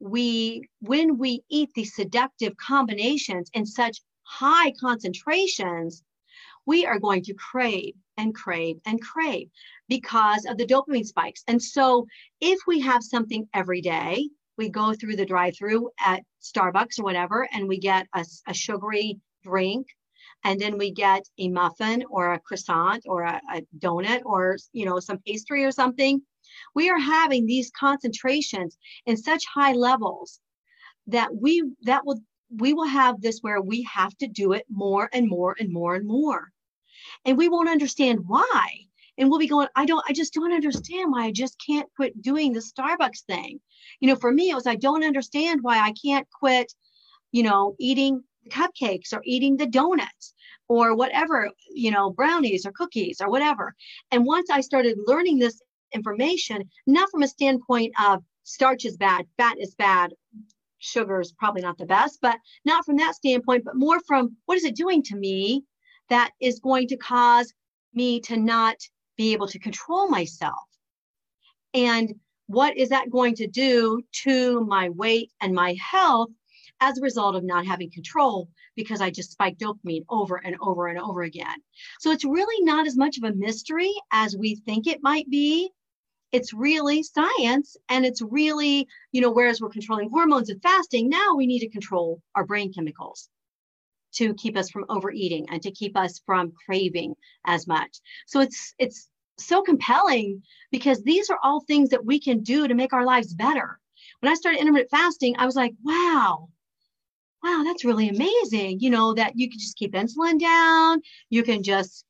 we 0.00 0.62
when 0.80 1.18
we 1.18 1.42
eat 1.48 1.70
these 1.74 1.94
seductive 1.94 2.56
combinations 2.56 3.50
in 3.54 3.64
such 3.64 4.02
high 4.24 4.72
concentrations 4.78 6.02
we 6.66 6.84
are 6.84 6.98
going 6.98 7.22
to 7.22 7.34
crave 7.34 7.94
and 8.16 8.34
crave 8.34 8.76
and 8.84 9.00
crave 9.00 9.48
because 9.88 10.44
of 10.46 10.58
the 10.58 10.66
dopamine 10.66 11.06
spikes. 11.06 11.42
And 11.46 11.62
so 11.62 12.06
if 12.40 12.58
we 12.66 12.80
have 12.80 13.02
something 13.02 13.48
every 13.54 13.80
day, 13.80 14.28
we 14.58 14.68
go 14.68 14.94
through 14.94 15.16
the 15.16 15.26
drive 15.26 15.56
through 15.56 15.90
at 16.04 16.22
Starbucks 16.42 16.98
or 16.98 17.04
whatever, 17.04 17.48
and 17.52 17.68
we 17.68 17.78
get 17.78 18.06
a, 18.14 18.24
a, 18.48 18.54
sugary 18.54 19.18
drink, 19.44 19.86
and 20.44 20.58
then 20.58 20.78
we 20.78 20.90
get 20.90 21.22
a 21.38 21.48
muffin 21.48 22.04
or 22.10 22.32
a 22.32 22.40
croissant 22.40 23.04
or 23.06 23.22
a, 23.22 23.40
a 23.54 23.62
donut 23.78 24.22
or 24.24 24.56
you 24.72 24.86
know 24.86 24.98
some 24.98 25.18
pastry 25.26 25.64
or 25.64 25.72
something. 25.72 26.22
We 26.74 26.88
are 26.90 26.98
having 26.98 27.44
these 27.46 27.70
concentrations 27.78 28.78
in 29.04 29.16
such 29.16 29.44
high 29.46 29.72
levels 29.72 30.40
that 31.08 31.34
we 31.34 31.62
that 31.82 32.06
will 32.06 32.20
we 32.50 32.72
will 32.72 32.86
have 32.86 33.20
this 33.20 33.40
where 33.40 33.60
we 33.60 33.82
have 33.82 34.16
to 34.18 34.26
do 34.26 34.52
it 34.52 34.64
more 34.70 35.10
and 35.12 35.28
more 35.28 35.54
and 35.58 35.70
more 35.70 35.96
and 35.96 36.06
more 36.06 36.50
and 37.24 37.36
we 37.36 37.48
won't 37.48 37.68
understand 37.68 38.20
why. 38.26 38.68
And 39.18 39.30
we'll 39.30 39.38
be 39.38 39.46
going 39.46 39.68
i 39.74 39.86
don't 39.86 40.04
i 40.08 40.12
just 40.12 40.34
don't 40.34 40.52
understand 40.52 41.10
why 41.10 41.24
i 41.24 41.32
just 41.32 41.56
can't 41.64 41.88
quit 41.96 42.20
doing 42.20 42.52
the 42.52 42.60
starbucks 42.60 43.22
thing. 43.26 43.60
You 44.00 44.08
know 44.08 44.16
for 44.16 44.30
me 44.30 44.50
it 44.50 44.54
was 44.54 44.66
i 44.66 44.76
don't 44.76 45.04
understand 45.04 45.60
why 45.62 45.78
i 45.78 45.92
can't 45.92 46.26
quit 46.30 46.72
you 47.32 47.42
know 47.42 47.74
eating 47.78 48.22
the 48.44 48.50
cupcakes 48.50 49.12
or 49.12 49.22
eating 49.24 49.56
the 49.56 49.66
donuts 49.66 50.34
or 50.68 50.94
whatever 50.94 51.50
you 51.74 51.90
know 51.90 52.10
brownies 52.10 52.66
or 52.66 52.72
cookies 52.72 53.20
or 53.20 53.30
whatever. 53.30 53.74
And 54.10 54.26
once 54.26 54.50
i 54.50 54.60
started 54.60 54.98
learning 55.06 55.38
this 55.38 55.60
information 55.94 56.68
not 56.86 57.10
from 57.10 57.22
a 57.22 57.28
standpoint 57.28 57.92
of 58.04 58.22
starch 58.42 58.84
is 58.84 58.96
bad 58.96 59.24
fat 59.36 59.56
is 59.58 59.74
bad 59.74 60.12
sugar 60.78 61.20
is 61.20 61.32
probably 61.32 61.62
not 61.62 61.78
the 61.78 61.86
best 61.86 62.18
but 62.20 62.36
not 62.64 62.84
from 62.84 62.96
that 62.96 63.14
standpoint 63.14 63.64
but 63.64 63.76
more 63.76 63.98
from 64.06 64.36
what 64.46 64.58
is 64.58 64.64
it 64.64 64.76
doing 64.76 65.02
to 65.02 65.16
me 65.16 65.64
that 66.08 66.30
is 66.40 66.60
going 66.60 66.88
to 66.88 66.96
cause 66.96 67.52
me 67.94 68.20
to 68.20 68.36
not 68.36 68.76
be 69.16 69.32
able 69.32 69.48
to 69.48 69.58
control 69.58 70.08
myself. 70.08 70.54
And 71.74 72.14
what 72.46 72.76
is 72.76 72.90
that 72.90 73.10
going 73.10 73.34
to 73.36 73.46
do 73.46 74.02
to 74.24 74.60
my 74.64 74.88
weight 74.90 75.32
and 75.40 75.54
my 75.54 75.76
health 75.80 76.30
as 76.80 76.98
a 76.98 77.02
result 77.02 77.34
of 77.34 77.44
not 77.44 77.66
having 77.66 77.90
control 77.90 78.48
because 78.76 79.00
I 79.00 79.10
just 79.10 79.32
spiked 79.32 79.60
dopamine 79.60 80.04
over 80.08 80.36
and 80.36 80.56
over 80.60 80.88
and 80.88 80.98
over 80.98 81.22
again. 81.22 81.56
So 82.00 82.10
it's 82.10 82.24
really 82.24 82.62
not 82.64 82.86
as 82.86 82.96
much 82.96 83.16
of 83.16 83.24
a 83.24 83.34
mystery 83.34 83.92
as 84.12 84.36
we 84.36 84.56
think 84.56 84.86
it 84.86 85.02
might 85.02 85.28
be. 85.30 85.70
It's 86.32 86.52
really 86.52 87.02
science 87.02 87.76
and 87.88 88.04
it's 88.04 88.20
really, 88.20 88.86
you 89.12 89.22
know, 89.22 89.30
whereas 89.30 89.60
we're 89.60 89.70
controlling 89.70 90.10
hormones 90.10 90.50
and 90.50 90.60
fasting, 90.60 91.08
now 91.08 91.34
we 91.34 91.46
need 91.46 91.60
to 91.60 91.68
control 91.68 92.20
our 92.34 92.44
brain 92.44 92.72
chemicals 92.72 93.30
to 94.16 94.34
keep 94.34 94.56
us 94.56 94.70
from 94.70 94.84
overeating 94.88 95.46
and 95.50 95.62
to 95.62 95.70
keep 95.70 95.96
us 95.96 96.20
from 96.24 96.52
craving 96.64 97.14
as 97.46 97.66
much. 97.66 98.00
So 98.26 98.40
it's 98.40 98.74
it's 98.78 99.08
so 99.38 99.62
compelling 99.62 100.42
because 100.70 101.02
these 101.02 101.30
are 101.30 101.38
all 101.42 101.60
things 101.60 101.90
that 101.90 102.04
we 102.04 102.18
can 102.18 102.40
do 102.40 102.66
to 102.66 102.74
make 102.74 102.92
our 102.92 103.04
lives 103.04 103.34
better. 103.34 103.78
When 104.20 104.32
I 104.32 104.34
started 104.34 104.60
intermittent 104.60 104.90
fasting, 104.90 105.36
I 105.38 105.46
was 105.46 105.56
like, 105.56 105.74
wow, 105.84 106.48
wow, 107.42 107.62
that's 107.64 107.84
really 107.84 108.08
amazing. 108.08 108.80
You 108.80 108.90
know, 108.90 109.14
that 109.14 109.32
you 109.36 109.50
can 109.50 109.58
just 109.58 109.76
keep 109.76 109.92
insulin 109.92 110.40
down, 110.40 111.02
you 111.28 111.42
can 111.42 111.62
just 111.62 112.04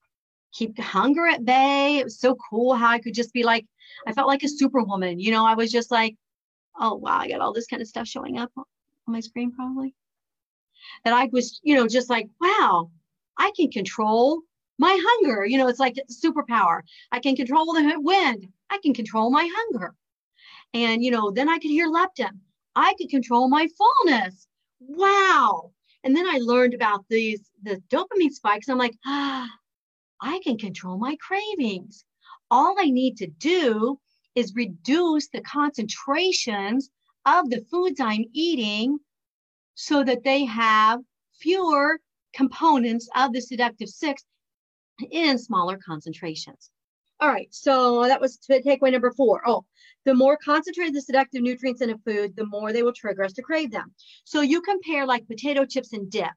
keep 0.52 0.78
hunger 0.78 1.26
at 1.26 1.44
bay. 1.44 1.98
It 1.98 2.04
was 2.04 2.20
so 2.20 2.36
cool 2.48 2.74
how 2.74 2.88
I 2.88 2.98
could 2.98 3.14
just 3.14 3.32
be 3.32 3.42
like, 3.42 3.66
I 4.06 4.12
felt 4.12 4.28
like 4.28 4.42
a 4.42 4.48
superwoman. 4.48 5.20
You 5.20 5.32
know, 5.32 5.44
I 5.44 5.54
was 5.54 5.70
just 5.70 5.90
like, 5.90 6.16
oh, 6.78 6.94
wow, 6.94 7.18
I 7.18 7.28
got 7.28 7.40
all 7.40 7.52
this 7.52 7.66
kind 7.66 7.82
of 7.82 7.88
stuff 7.88 8.06
showing 8.06 8.38
up 8.38 8.50
on 8.56 8.64
my 9.06 9.20
screen 9.20 9.52
probably. 9.52 9.94
That 11.04 11.14
I 11.14 11.28
was, 11.32 11.60
you 11.62 11.74
know, 11.74 11.86
just 11.86 12.10
like, 12.10 12.28
wow, 12.40 12.90
I 13.38 13.52
can 13.56 13.70
control 13.70 14.42
my 14.78 14.98
hunger. 15.00 15.44
You 15.44 15.58
know, 15.58 15.68
it's 15.68 15.80
like 15.80 15.96
superpower. 16.10 16.80
I 17.12 17.20
can 17.20 17.36
control 17.36 17.72
the 17.72 17.94
wind. 17.98 18.48
I 18.70 18.78
can 18.82 18.94
control 18.94 19.30
my 19.30 19.48
hunger. 19.52 19.94
And, 20.74 21.02
you 21.02 21.10
know, 21.10 21.30
then 21.30 21.48
I 21.48 21.58
could 21.58 21.70
hear 21.70 21.88
leptin. 21.88 22.38
I 22.74 22.94
could 22.98 23.08
control 23.08 23.48
my 23.48 23.68
fullness 23.78 24.46
wow. 24.80 25.72
And 26.04 26.14
then 26.16 26.26
I 26.26 26.38
learned 26.38 26.74
about 26.74 27.04
these 27.08 27.50
the 27.62 27.82
dopamine 27.88 28.30
spikes. 28.30 28.68
I'm 28.68 28.78
like, 28.78 28.94
ah, 29.04 29.48
I 30.20 30.40
can 30.44 30.58
control 30.58 30.98
my 30.98 31.16
cravings. 31.20 32.04
All 32.50 32.76
I 32.78 32.90
need 32.90 33.16
to 33.18 33.26
do 33.26 33.98
is 34.34 34.54
reduce 34.54 35.28
the 35.28 35.40
concentrations 35.40 36.90
of 37.24 37.50
the 37.50 37.64
foods 37.70 38.00
I'm 38.00 38.24
eating 38.32 38.98
so 39.76 40.02
that 40.02 40.24
they 40.24 40.44
have 40.44 41.00
fewer 41.38 42.00
components 42.34 43.08
of 43.14 43.32
the 43.32 43.40
seductive 43.40 43.88
six 43.88 44.24
in 45.10 45.38
smaller 45.38 45.78
concentrations. 45.86 46.70
All 47.20 47.28
right, 47.28 47.48
so 47.50 48.02
that 48.04 48.20
was 48.20 48.38
takeaway 48.38 48.92
number 48.92 49.12
four. 49.12 49.42
Oh, 49.46 49.64
the 50.04 50.14
more 50.14 50.36
concentrated 50.36 50.94
the 50.94 51.00
seductive 51.00 51.42
nutrients 51.42 51.80
in 51.80 51.90
a 51.90 51.98
food, 51.98 52.34
the 52.36 52.46
more 52.46 52.72
they 52.72 52.82
will 52.82 52.92
trigger 52.92 53.24
us 53.24 53.32
to 53.34 53.42
crave 53.42 53.70
them. 53.70 53.94
So 54.24 54.40
you 54.40 54.60
compare 54.60 55.06
like 55.06 55.26
potato 55.26 55.64
chips 55.64 55.92
and 55.92 56.10
dip, 56.10 56.32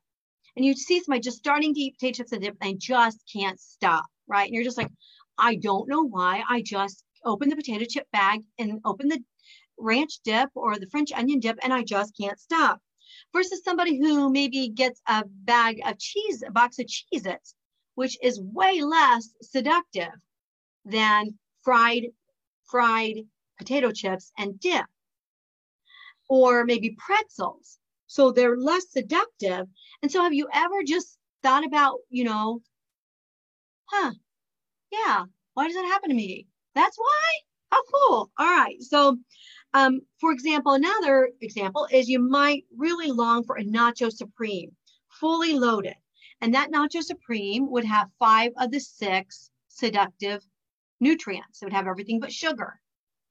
and 0.55 0.65
you 0.65 0.73
see 0.73 0.99
somebody 0.99 1.21
just 1.21 1.37
starting 1.37 1.73
to 1.73 1.79
eat 1.79 1.95
potato 1.97 2.17
chips 2.17 2.31
and 2.33 2.41
dip 2.41 2.55
and 2.61 2.79
just 2.79 3.23
can't 3.31 3.59
stop, 3.59 4.05
right? 4.27 4.45
And 4.45 4.53
you're 4.53 4.63
just 4.63 4.77
like, 4.77 4.91
I 5.37 5.55
don't 5.55 5.89
know 5.89 6.03
why. 6.03 6.43
I 6.49 6.61
just 6.61 7.03
open 7.25 7.49
the 7.49 7.55
potato 7.55 7.85
chip 7.89 8.07
bag 8.11 8.41
and 8.57 8.79
open 8.85 9.07
the 9.07 9.23
ranch 9.77 10.19
dip 10.23 10.49
or 10.55 10.77
the 10.77 10.87
French 10.87 11.11
onion 11.13 11.39
dip, 11.39 11.57
and 11.63 11.73
I 11.73 11.83
just 11.83 12.17
can't 12.17 12.39
stop. 12.39 12.81
Versus 13.33 13.61
somebody 13.63 13.97
who 13.97 14.31
maybe 14.31 14.69
gets 14.69 15.01
a 15.07 15.23
bag 15.25 15.81
of 15.85 15.99
cheese, 15.99 16.43
a 16.45 16.51
box 16.51 16.79
of 16.79 16.87
Cheez 16.87 17.25
Its, 17.25 17.55
which 17.95 18.17
is 18.23 18.41
way 18.41 18.81
less 18.81 19.29
seductive 19.41 20.13
than 20.85 21.37
fried 21.63 22.07
fried 22.65 23.17
potato 23.57 23.91
chips 23.91 24.31
and 24.37 24.59
dip. 24.59 24.85
Or 26.27 26.65
maybe 26.65 26.95
pretzels. 26.97 27.79
So 28.07 28.31
they're 28.31 28.57
less 28.57 28.91
seductive. 28.91 29.67
And 30.01 30.11
so 30.11 30.23
have 30.23 30.33
you 30.33 30.47
ever 30.53 30.83
just 30.85 31.17
thought 31.43 31.65
about 31.65 31.99
you 32.09 32.25
know 32.25 32.61
huh 33.85 34.11
yeah 34.91 35.23
why 35.59 35.67
does 35.67 35.75
that 35.75 35.85
happen 35.85 36.09
to 36.09 36.15
me? 36.15 36.47
That's 36.73 36.97
why? 36.97 37.39
How 37.69 37.83
cool. 37.93 38.31
All 38.37 38.47
right. 38.47 38.81
So 38.81 39.17
um, 39.73 39.99
for 40.19 40.31
example 40.31 40.73
another 40.73 41.29
example 41.41 41.87
is 41.91 42.09
you 42.09 42.19
might 42.19 42.63
really 42.75 43.11
long 43.11 43.43
for 43.43 43.57
a 43.57 43.63
nacho 43.63 44.11
supreme 44.11 44.71
fully 45.09 45.53
loaded 45.53 45.95
and 46.41 46.53
that 46.53 46.71
nacho 46.71 47.01
supreme 47.01 47.69
would 47.69 47.85
have 47.85 48.07
five 48.19 48.51
of 48.57 48.71
the 48.71 48.79
six 48.79 49.51
seductive 49.79 50.43
nutrients. 50.99 51.61
It 51.61 51.65
would 51.65 51.73
have 51.73 51.87
everything 51.87 52.19
but 52.19 52.31
sugar. 52.31 52.79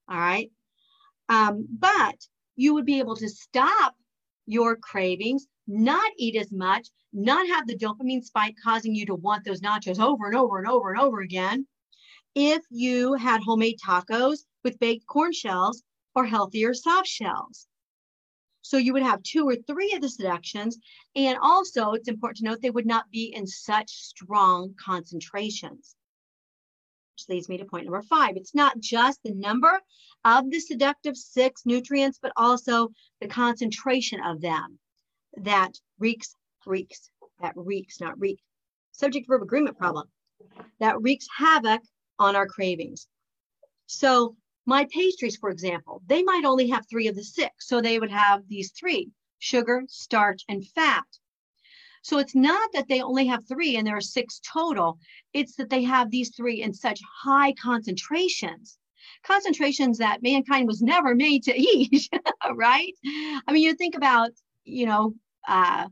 All 0.08 0.18
right. 0.18 0.50
Um, 1.28 1.66
but 1.70 2.16
you 2.56 2.74
would 2.74 2.86
be 2.86 2.98
able 2.98 3.16
to 3.16 3.28
stop 3.28 3.94
your 4.46 4.76
cravings, 4.76 5.46
not 5.66 6.10
eat 6.16 6.36
as 6.36 6.50
much, 6.50 6.88
not 7.12 7.46
have 7.48 7.66
the 7.66 7.76
dopamine 7.76 8.24
spike 8.24 8.56
causing 8.62 8.94
you 8.94 9.06
to 9.06 9.14
want 9.14 9.44
those 9.44 9.60
nachos 9.60 10.00
over 10.00 10.26
and 10.26 10.36
over 10.36 10.58
and 10.58 10.66
over 10.66 10.90
and 10.90 11.00
over 11.00 11.20
again. 11.20 11.66
If 12.34 12.62
you 12.70 13.14
had 13.14 13.42
homemade 13.42 13.78
tacos 13.84 14.40
with 14.64 14.78
baked 14.78 15.06
corn 15.06 15.32
shells 15.32 15.82
or 16.14 16.26
healthier 16.26 16.74
soft 16.74 17.06
shells. 17.06 17.66
So 18.62 18.76
you 18.76 18.92
would 18.92 19.02
have 19.02 19.22
two 19.22 19.48
or 19.48 19.56
three 19.56 19.92
of 19.94 20.02
the 20.02 20.08
seductions. 20.08 20.78
And 21.16 21.38
also, 21.40 21.92
it's 21.92 22.08
important 22.08 22.38
to 22.38 22.44
note 22.44 22.60
they 22.60 22.70
would 22.70 22.86
not 22.86 23.10
be 23.10 23.32
in 23.34 23.46
such 23.46 23.90
strong 23.90 24.74
concentrations 24.78 25.96
which 27.18 27.28
leads 27.28 27.48
me 27.48 27.56
to 27.58 27.64
point 27.64 27.84
number 27.84 28.02
five. 28.02 28.36
It's 28.36 28.54
not 28.54 28.78
just 28.78 29.20
the 29.24 29.34
number 29.34 29.80
of 30.24 30.50
the 30.50 30.60
seductive 30.60 31.16
six 31.16 31.62
nutrients, 31.66 32.18
but 32.20 32.32
also 32.36 32.90
the 33.20 33.26
concentration 33.26 34.20
of 34.24 34.40
them 34.40 34.78
that 35.38 35.72
wreaks, 35.98 36.34
wreaks, 36.64 37.10
that 37.40 37.54
wreaks, 37.56 38.00
not 38.00 38.18
wreak. 38.20 38.38
Subject 38.92 39.26
verb 39.26 39.42
agreement 39.42 39.78
problem 39.78 40.08
that 40.78 41.00
wreaks 41.02 41.26
havoc 41.36 41.82
on 42.18 42.36
our 42.36 42.46
cravings. 42.46 43.08
So 43.86 44.36
my 44.68 44.86
pastries, 44.92 45.38
for 45.38 45.48
example, 45.48 46.02
they 46.06 46.22
might 46.22 46.44
only 46.44 46.68
have 46.68 46.86
three 46.86 47.08
of 47.08 47.16
the 47.16 47.24
six. 47.24 47.66
So 47.66 47.80
they 47.80 47.98
would 47.98 48.10
have 48.10 48.46
these 48.48 48.70
three, 48.78 49.10
sugar, 49.38 49.84
starch, 49.88 50.44
and 50.46 50.64
fat. 50.68 51.06
So 52.02 52.18
it's 52.18 52.34
not 52.34 52.70
that 52.74 52.86
they 52.86 53.00
only 53.00 53.26
have 53.28 53.48
three 53.48 53.76
and 53.76 53.86
there 53.86 53.96
are 53.96 54.02
six 54.02 54.42
total. 54.44 54.98
It's 55.32 55.56
that 55.56 55.70
they 55.70 55.84
have 55.84 56.10
these 56.10 56.36
three 56.36 56.60
in 56.60 56.74
such 56.74 57.00
high 57.22 57.54
concentrations, 57.54 58.76
concentrations 59.24 59.96
that 59.98 60.22
mankind 60.22 60.68
was 60.68 60.82
never 60.82 61.14
made 61.14 61.44
to 61.44 61.54
eat, 61.58 62.06
right? 62.52 62.92
I 63.46 63.52
mean, 63.52 63.62
you 63.62 63.72
think 63.72 63.94
about, 63.96 64.32
you 64.64 64.84
know, 64.84 65.14
uh, 65.48 65.88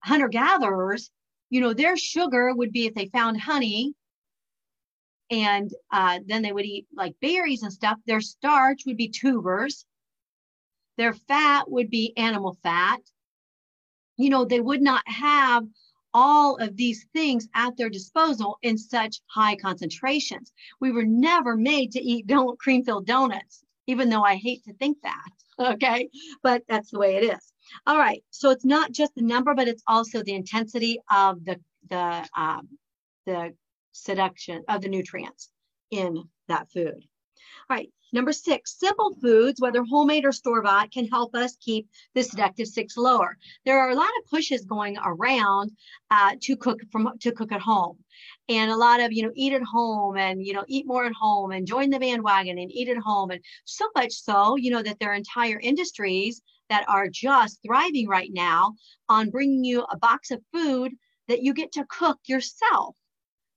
hunter 0.00 0.28
gatherers, 0.28 1.12
you 1.48 1.60
know, 1.60 1.74
their 1.74 1.96
sugar 1.96 2.52
would 2.56 2.72
be 2.72 2.86
if 2.86 2.94
they 2.94 3.06
found 3.06 3.40
honey 3.40 3.94
and 5.30 5.70
uh, 5.92 6.20
then 6.26 6.42
they 6.42 6.52
would 6.52 6.64
eat 6.64 6.86
like 6.94 7.14
berries 7.20 7.62
and 7.62 7.72
stuff. 7.72 7.98
Their 8.06 8.20
starch 8.20 8.82
would 8.86 8.96
be 8.96 9.08
tubers. 9.08 9.84
Their 10.96 11.14
fat 11.14 11.70
would 11.70 11.90
be 11.90 12.12
animal 12.16 12.58
fat 12.62 13.00
you 14.20 14.28
know, 14.28 14.44
they 14.44 14.60
would 14.60 14.82
not 14.82 15.02
have 15.06 15.64
all 16.12 16.56
of 16.56 16.76
these 16.76 17.06
things 17.14 17.48
at 17.54 17.76
their 17.76 17.88
disposal 17.88 18.58
in 18.62 18.76
such 18.76 19.20
high 19.28 19.56
concentrations. 19.56 20.52
We 20.78 20.92
were 20.92 21.06
never 21.06 21.56
made 21.56 21.92
to 21.92 22.02
eat 22.02 22.30
cream 22.58 22.84
filled 22.84 23.06
donuts, 23.06 23.64
even 23.86 24.10
though 24.10 24.22
I 24.22 24.36
hate 24.36 24.64
to 24.64 24.74
think 24.74 24.98
that. 25.02 25.30
Okay. 25.60 26.08
But 26.42 26.62
that's 26.70 26.90
the 26.90 26.98
way 26.98 27.16
it 27.16 27.24
is. 27.34 27.52
All 27.86 27.98
right. 27.98 28.24
So 28.30 28.48
it's 28.48 28.64
not 28.64 28.92
just 28.92 29.14
the 29.14 29.20
number, 29.20 29.54
but 29.54 29.68
it's 29.68 29.82
also 29.86 30.22
the 30.22 30.32
intensity 30.32 30.98
of 31.10 31.44
the 31.44 31.60
the 31.90 32.26
um, 32.34 32.66
the 33.26 33.52
seduction 33.92 34.64
of 34.68 34.82
the 34.82 34.88
nutrients 34.88 35.50
in 35.90 36.24
that 36.48 36.70
food. 36.70 37.04
All 37.68 37.76
right. 37.76 37.90
Number 38.12 38.32
six, 38.32 38.76
simple 38.76 39.14
foods, 39.22 39.60
whether 39.60 39.84
homemade 39.84 40.24
or 40.24 40.32
store 40.32 40.62
bought, 40.62 40.90
can 40.90 41.06
help 41.06 41.34
us 41.36 41.56
keep 41.60 41.88
the 42.14 42.24
seductive 42.24 42.66
six 42.66 42.96
lower. 42.96 43.38
There 43.64 43.78
are 43.78 43.90
a 43.90 43.94
lot 43.94 44.10
of 44.18 44.28
pushes 44.28 44.64
going 44.64 44.96
around 45.04 45.70
uh, 46.10 46.34
to 46.40 46.56
cook 46.56 46.80
from 46.90 47.12
to 47.20 47.30
cook 47.30 47.52
at 47.52 47.60
home, 47.60 47.98
and 48.48 48.72
a 48.72 48.76
lot 48.76 49.00
of 49.00 49.12
you 49.12 49.22
know 49.22 49.30
eat 49.36 49.52
at 49.52 49.62
home 49.62 50.16
and 50.16 50.44
you 50.44 50.52
know 50.52 50.64
eat 50.66 50.88
more 50.88 51.04
at 51.04 51.12
home 51.12 51.52
and 51.52 51.68
join 51.68 51.90
the 51.90 52.00
bandwagon 52.00 52.58
and 52.58 52.72
eat 52.72 52.88
at 52.88 52.98
home, 52.98 53.30
and 53.30 53.44
so 53.64 53.88
much 53.94 54.12
so 54.12 54.56
you 54.56 54.72
know 54.72 54.82
that 54.82 54.98
there 54.98 55.12
are 55.12 55.14
entire 55.14 55.60
industries 55.60 56.42
that 56.68 56.88
are 56.88 57.08
just 57.08 57.60
thriving 57.64 58.08
right 58.08 58.30
now 58.32 58.74
on 59.08 59.30
bringing 59.30 59.64
you 59.64 59.84
a 59.84 59.98
box 59.98 60.32
of 60.32 60.42
food 60.52 60.92
that 61.28 61.42
you 61.42 61.54
get 61.54 61.70
to 61.72 61.86
cook 61.88 62.18
yourself 62.26 62.96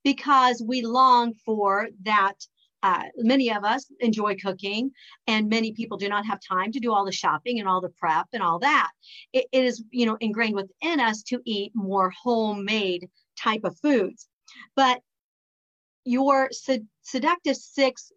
because 0.03 0.63
we 0.65 0.81
long 0.81 1.33
for 1.45 1.89
that 2.03 2.35
uh, 2.83 3.03
many 3.17 3.49
of 3.49 3.63
us 3.63 3.85
enjoy 4.01 4.35
cooking 4.35 4.91
and 5.27 5.49
many 5.49 5.71
people 5.71 5.97
do 5.97 6.09
not 6.09 6.25
have 6.25 6.39
time 6.45 6.69
to 6.69 6.81
do 6.81 6.91
all 6.91 7.05
the 7.05 7.13
shopping 7.13 7.59
and 7.59 7.67
all 7.67 7.79
the 7.79 7.93
prep 7.97 8.27
and 8.33 8.43
all 8.43 8.59
that 8.59 8.89
it, 9.31 9.45
it 9.51 9.63
is 9.63 9.83
you 9.91 10.05
know 10.05 10.17
ingrained 10.19 10.55
within 10.55 10.99
us 10.99 11.23
to 11.23 11.39
eat 11.45 11.71
more 11.73 12.11
homemade 12.11 13.07
type 13.37 13.63
of 13.63 13.77
foods 13.79 14.27
but 14.75 14.99
your 16.05 16.49
sed- 16.51 16.87
seductive 17.01 17.55
six 17.55 18.11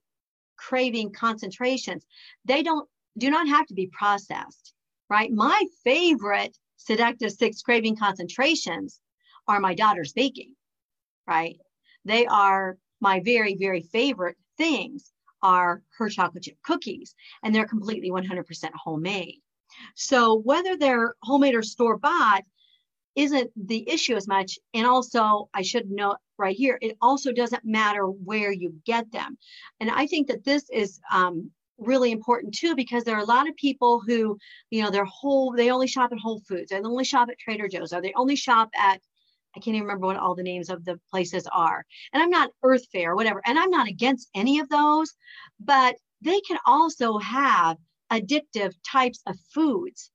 craving 0.57 1.13
concentrations, 1.13 2.05
they 2.45 2.63
don't 2.63 2.89
do 3.19 3.31
not 3.31 3.49
have 3.49 3.67
to 3.67 3.75
be 3.75 3.87
processed, 3.87 4.75
right? 5.09 5.31
My 5.33 5.65
favorite 5.85 6.57
seductive 6.77 7.33
six 7.33 7.63
craving 7.63 7.97
concentrations 7.97 9.01
are 9.49 9.61
my 9.61 9.75
daughter's 9.75 10.13
baking, 10.13 10.55
right? 11.27 11.57
They 12.07 12.27
are 12.27 12.79
my 13.01 13.21
very, 13.21 13.57
very 13.57 13.83
favorite 13.83 14.37
things 14.57 15.13
are 15.43 15.83
her 15.99 16.09
chocolate 16.09 16.45
chip 16.45 16.57
cookies, 16.63 17.15
and 17.43 17.55
they're 17.55 17.67
completely 17.67 18.11
100% 18.11 18.71
homemade. 18.75 19.41
So 19.95 20.35
whether 20.35 20.77
they're 20.77 21.15
homemade 21.23 21.55
or 21.55 21.63
store 21.63 21.99
bought 21.99 22.45
isn't 23.15 23.51
the 23.57 23.89
issue 23.89 24.15
as 24.15 24.29
much. 24.29 24.59
And 24.75 24.87
also, 24.87 25.49
I 25.55 25.63
should 25.63 25.91
note 25.91 26.19
right 26.39 26.57
here, 26.57 26.79
it 26.83 26.97
also 27.01 27.33
doesn't 27.33 27.65
matter 27.65 28.07
where 28.07 28.53
you 28.53 28.75
get 28.85 29.11
them. 29.11 29.39
And 29.81 29.91
I 29.91 30.07
think 30.07 30.29
that 30.29 30.45
this 30.45 30.69
is 30.71 31.01
um, 31.11 31.51
really 31.79 32.13
important 32.13 32.55
too 32.55 32.75
because 32.75 33.05
there 33.05 33.17
are 33.17 33.23
a 33.23 33.27
lot 33.27 33.49
of 33.49 33.57
people 33.57 34.01
who 34.01 34.39
you 34.71 34.83
know 34.83 34.91
they're 34.91 35.05
whole 35.05 35.53
they 35.53 35.71
only 35.71 35.87
shop 35.87 36.11
at 36.11 36.19
whole 36.19 36.41
foods 36.41 36.71
they 36.71 36.81
only 36.81 37.05
shop 37.05 37.29
at 37.29 37.39
trader 37.39 37.69
joe's 37.69 37.93
or 37.93 38.01
they 38.01 38.15
only 38.17 38.35
shop 38.35 38.71
at 38.75 39.01
i 39.57 39.61
can't 39.61 39.75
even 39.77 39.83
remember 39.83 40.07
what 40.07 40.17
all 40.17 40.35
the 40.35 40.43
names 40.43 40.71
of 40.71 40.85
the 40.85 40.99
places 41.11 41.47
are. 41.53 41.85
And 42.13 42.23
i'm 42.23 42.31
not 42.31 42.51
earth 42.63 42.87
fare 42.93 43.15
whatever 43.17 43.43
and 43.47 43.59
i'm 43.59 43.71
not 43.71 43.89
against 43.89 44.29
any 44.35 44.59
of 44.61 44.69
those 44.69 45.13
but 45.61 45.97
they 46.23 46.41
can 46.41 46.59
also 46.67 47.19
have 47.19 47.77
addictive 48.13 48.73
types 48.91 49.21
of 49.27 49.37
foods. 49.53 50.11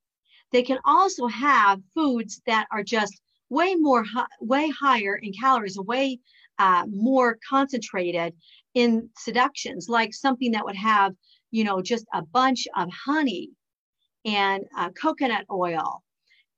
They 0.52 0.64
can 0.64 0.80
also 0.86 1.28
have 1.28 1.80
foods 1.94 2.42
that 2.46 2.68
are 2.72 2.84
just 2.84 3.22
way 3.50 3.76
more 3.76 4.06
way 4.40 4.70
higher 4.70 5.16
in 5.18 5.34
calories 5.34 5.78
way 5.78 6.20
uh, 6.58 6.86
more 6.90 7.38
concentrated 7.48 8.34
in 8.74 9.10
seductions 9.18 9.90
like 9.90 10.14
something 10.14 10.52
that 10.54 10.64
would 10.64 10.76
have 10.76 11.14
you 11.52 11.66
know, 11.66 11.82
just 11.82 12.06
a 12.14 12.22
bunch 12.22 12.68
of 12.76 12.90
honey 12.92 13.52
and 14.26 14.64
uh, 14.78 14.90
coconut 14.92 15.46
oil 15.52 16.02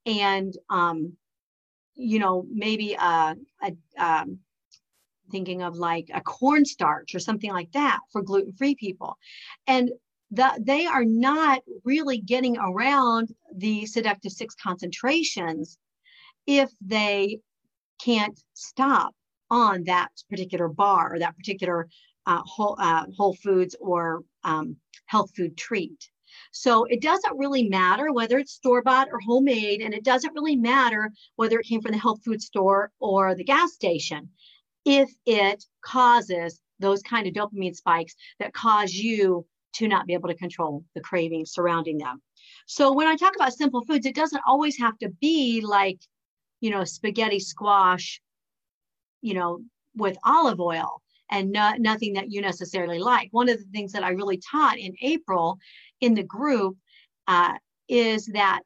and, 0.06 0.54
um, 0.70 1.18
you 1.96 2.20
know, 2.20 2.46
maybe 2.52 2.94
a, 2.94 3.36
a 3.62 3.72
um, 3.98 4.40
thinking 5.32 5.62
of 5.64 5.76
like 5.76 6.10
a 6.14 6.22
cornstarch 6.22 7.16
or 7.16 7.20
something 7.20 7.52
like 7.52 7.72
that 7.72 8.00
for 8.12 8.22
gluten-free 8.22 8.76
people. 8.76 9.18
And 9.68 9.92
the, 10.32 10.52
they 10.60 10.86
are 10.86 11.06
not 11.06 11.62
really 11.84 12.20
getting 12.20 12.58
around 12.58 13.30
the 13.56 13.86
seductive 13.86 14.32
six 14.32 14.56
concentrations 14.56 15.78
if 16.48 16.70
they 16.82 17.40
can't 18.04 18.40
stop 18.54 19.16
on 19.50 19.84
that 19.84 20.10
particular 20.30 20.68
bar 20.68 21.14
or 21.14 21.20
that 21.20 21.38
particular 21.38 21.88
uh, 22.26 22.42
whole, 22.46 22.76
uh, 22.80 23.06
whole 23.16 23.36
foods 23.36 23.76
or 23.80 24.24
um, 24.44 24.76
health 25.06 25.32
food 25.36 25.56
treat. 25.56 26.10
So 26.52 26.86
it 26.86 27.02
doesn't 27.02 27.38
really 27.38 27.68
matter 27.68 28.12
whether 28.12 28.38
it's 28.38 28.54
store 28.54 28.82
bought 28.82 29.10
or 29.12 29.20
homemade, 29.20 29.82
and 29.82 29.94
it 29.94 30.04
doesn't 30.04 30.34
really 30.34 30.56
matter 30.56 31.12
whether 31.36 31.60
it 31.60 31.68
came 31.68 31.82
from 31.82 31.92
the 31.92 31.98
health 31.98 32.22
food 32.24 32.42
store 32.42 32.92
or 33.00 33.36
the 33.36 33.44
gas 33.44 33.74
station 33.74 34.30
if 34.86 35.10
it 35.26 35.64
causes 35.84 36.60
those 36.80 37.02
kind 37.02 37.28
of 37.28 37.34
dopamine 37.34 37.76
spikes 37.76 38.16
that 38.40 38.54
cause 38.54 38.94
you 38.94 39.46
to 39.74 39.88
not 39.88 40.06
be 40.06 40.14
able 40.14 40.30
to 40.30 40.36
control 40.36 40.84
the 40.94 41.02
cravings 41.02 41.52
surrounding 41.52 41.98
them. 41.98 42.22
So 42.68 42.94
when 42.94 43.08
I 43.08 43.16
talk 43.16 43.36
about 43.36 43.54
simple 43.54 43.84
foods, 43.86 44.06
it 44.06 44.16
doesn't 44.16 44.44
always 44.46 44.78
have 44.78 44.98
to 45.00 45.10
be 45.22 45.62
like, 45.62 46.00
you 46.62 46.70
know, 46.70 46.84
spaghetti 46.84 47.40
squash, 47.40 48.22
you 49.22 49.34
know, 49.34 49.62
with 49.96 50.18
olive 50.24 50.60
oil 50.60 51.02
and 51.32 51.52
not, 51.52 51.80
nothing 51.80 52.14
that 52.14 52.32
you 52.32 52.42
necessarily 52.42 53.00
like. 53.00 53.30
One 53.32 53.50
of 53.50 53.58
the 53.58 53.66
things 53.72 53.92
that 53.94 54.04
I 54.04 54.10
really 54.10 54.40
taught 54.52 54.78
in 54.78 54.94
April 55.02 55.58
in 56.04 56.14
the 56.14 56.24
group 56.24 56.76
uh, 57.28 57.54
is 57.88 58.26
that 58.28 58.62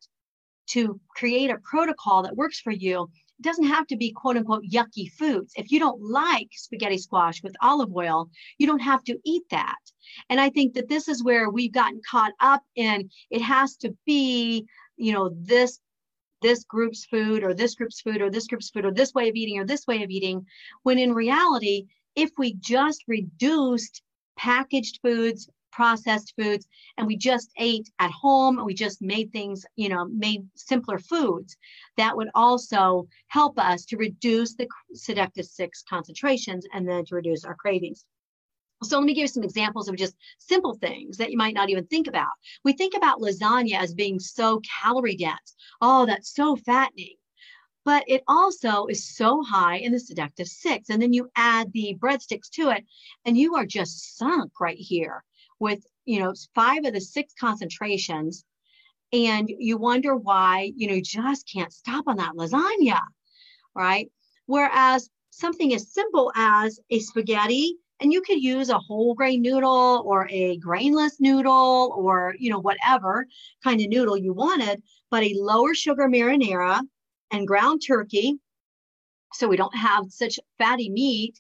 to 0.68 1.00
create 1.16 1.52
a 1.52 1.60
protocol 1.64 2.24
that 2.24 2.36
works 2.36 2.60
for 2.60 2.72
you, 2.72 3.04
it 3.40 3.44
doesn't 3.44 3.68
have 3.68 3.86
to 3.88 3.96
be 3.96 4.12
quote 4.12 4.38
unquote 4.38 4.64
yucky 4.64 5.12
foods. 5.12 5.54
If 5.56 5.72
you 5.72 5.80
don't 5.80 6.02
like 6.02 6.50
spaghetti 6.52 6.98
squash 6.98 7.44
with 7.44 7.56
olive 7.62 7.96
oil, 7.96 8.30
you 8.58 8.66
don't 8.66 8.80
have 8.80 9.04
to 9.04 9.18
eat 9.24 9.44
that. 9.52 9.78
And 10.32 10.42
I 10.42 10.50
think 10.50 10.74
that 10.74 10.90
this 10.90 11.08
is 11.08 11.24
where 11.24 11.52
we've 11.52 11.72
gotten 11.72 12.02
caught 12.10 12.34
up 12.40 12.64
in 12.76 13.10
it 13.30 13.42
has 13.42 13.78
to 13.78 13.96
be, 14.08 14.66
you 14.98 15.14
know, 15.14 15.30
this 15.40 15.80
this 16.42 16.64
group's 16.64 17.06
food 17.06 17.44
or 17.44 17.54
this 17.54 17.76
group's 17.76 18.02
food 18.02 18.22
or 18.22 18.32
this 18.32 18.48
group's 18.48 18.72
food 18.72 18.86
or 18.86 18.92
this 18.92 19.14
way 19.14 19.30
of 19.30 19.36
eating 19.36 19.60
or 19.60 19.66
this 19.66 19.86
way 19.88 20.04
of 20.04 20.10
eating 20.10 20.46
when 20.84 20.98
in 20.98 21.14
reality 21.14 21.86
if 22.16 22.32
we 22.38 22.54
just 22.54 23.04
reduced 23.08 24.02
packaged 24.38 25.00
foods, 25.04 25.50
processed 25.72 26.34
foods, 26.40 26.68
and 26.98 27.08
we 27.08 27.18
just 27.18 27.52
ate 27.58 27.90
at 28.00 28.12
home 28.12 28.58
and 28.58 28.66
we 28.66 28.74
just 28.74 29.02
made 29.02 29.32
things, 29.32 29.66
you 29.76 29.90
know, 29.90 30.06
made 30.06 30.48
simpler 30.56 31.00
foods, 31.00 31.56
that 31.98 32.16
would 32.16 32.30
also 32.36 33.08
help 33.28 33.60
us 33.60 33.86
to 33.86 33.98
reduce 33.98 34.56
the 34.56 34.68
seductive 34.94 35.46
six 35.46 35.84
concentrations 35.88 36.66
and 36.74 36.88
then 36.88 37.06
to 37.06 37.16
reduce 37.16 37.44
our 37.46 37.56
cravings. 37.56 38.06
So 38.84 38.98
let 39.00 39.06
me 39.06 39.14
give 39.14 39.24
you 39.24 39.28
some 39.28 39.44
examples 39.44 39.90
of 39.90 39.96
just 39.96 40.16
simple 40.38 40.76
things 40.76 41.18
that 41.18 41.32
you 41.32 41.38
might 41.38 41.56
not 41.56 41.70
even 41.70 41.88
think 41.88 42.08
about. 42.08 42.28
We 42.64 42.74
think 42.74 42.94
about 42.96 43.20
lasagna 43.20 43.80
as 43.80 43.94
being 43.94 44.20
so 44.20 44.62
calorie 44.82 45.16
dense. 45.16 45.56
Oh, 45.82 46.06
that's 46.06 46.34
so 46.34 46.56
fattening 46.56 47.16
but 47.88 48.04
it 48.06 48.22
also 48.28 48.86
is 48.88 49.16
so 49.16 49.42
high 49.44 49.78
in 49.78 49.94
the 49.94 50.00
seductive 50.02 50.46
six. 50.46 50.90
And 50.90 51.02
then 51.02 51.14
you 51.14 51.32
add 51.38 51.72
the 51.72 51.96
breadsticks 51.98 52.50
to 52.56 52.70
it, 52.72 52.84
and 53.24 53.38
you 53.38 53.56
are 53.56 53.66
just 53.66 54.18
sunk 54.18 54.60
right 54.60 54.78
here 54.78 55.24
with, 55.60 55.86
you 56.06 56.20
know, 56.20 56.34
five 56.56 56.86
of 56.86 56.94
the 56.94 57.02
six 57.02 57.34
concentrations. 57.40 58.46
And 59.14 59.50
you 59.50 59.78
wonder 59.78 60.16
why, 60.16 60.72
you 60.76 60.88
know, 60.88 60.96
you 60.96 61.02
just 61.02 61.50
can't 61.52 61.72
stop 61.72 62.06
on 62.08 62.18
that 62.18 62.34
lasagna, 62.36 63.00
right? 63.74 64.12
Whereas 64.48 65.10
something 65.30 65.74
as 65.74 65.94
simple 65.94 66.32
as 66.36 66.80
a 66.90 67.00
spaghetti, 67.00 67.76
and 68.00 68.14
you 68.14 68.22
could 68.22 68.42
use 68.42 68.70
a 68.70 68.78
whole 68.78 69.16
grain 69.16 69.42
noodle 69.42 70.04
or 70.06 70.28
a 70.30 70.58
grainless 70.58 71.20
noodle 71.20 71.94
or, 71.96 72.36
you 72.38 72.50
know, 72.50 72.60
whatever 72.60 73.26
kind 73.64 73.82
of 73.82 73.88
noodle 73.88 74.18
you 74.18 74.34
wanted, 74.34 74.84
but 75.10 75.24
a 75.24 75.34
lower 75.36 75.74
sugar 75.74 76.08
marinara 76.08 76.82
and 77.32 77.48
ground 77.48 77.82
turkey 77.86 78.38
so 79.34 79.48
we 79.48 79.58
don't 79.58 79.76
have 79.76 80.06
such 80.10 80.40
fatty 80.58 80.90
meat 80.90 81.40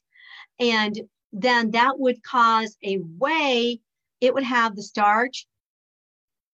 and 0.59 0.99
then 1.31 1.71
that 1.71 1.99
would 1.99 2.23
cause 2.23 2.77
a 2.83 2.95
whey 2.95 3.79
it 4.21 4.33
would 4.33 4.43
have 4.43 4.75
the 4.75 4.83
starch 4.83 5.47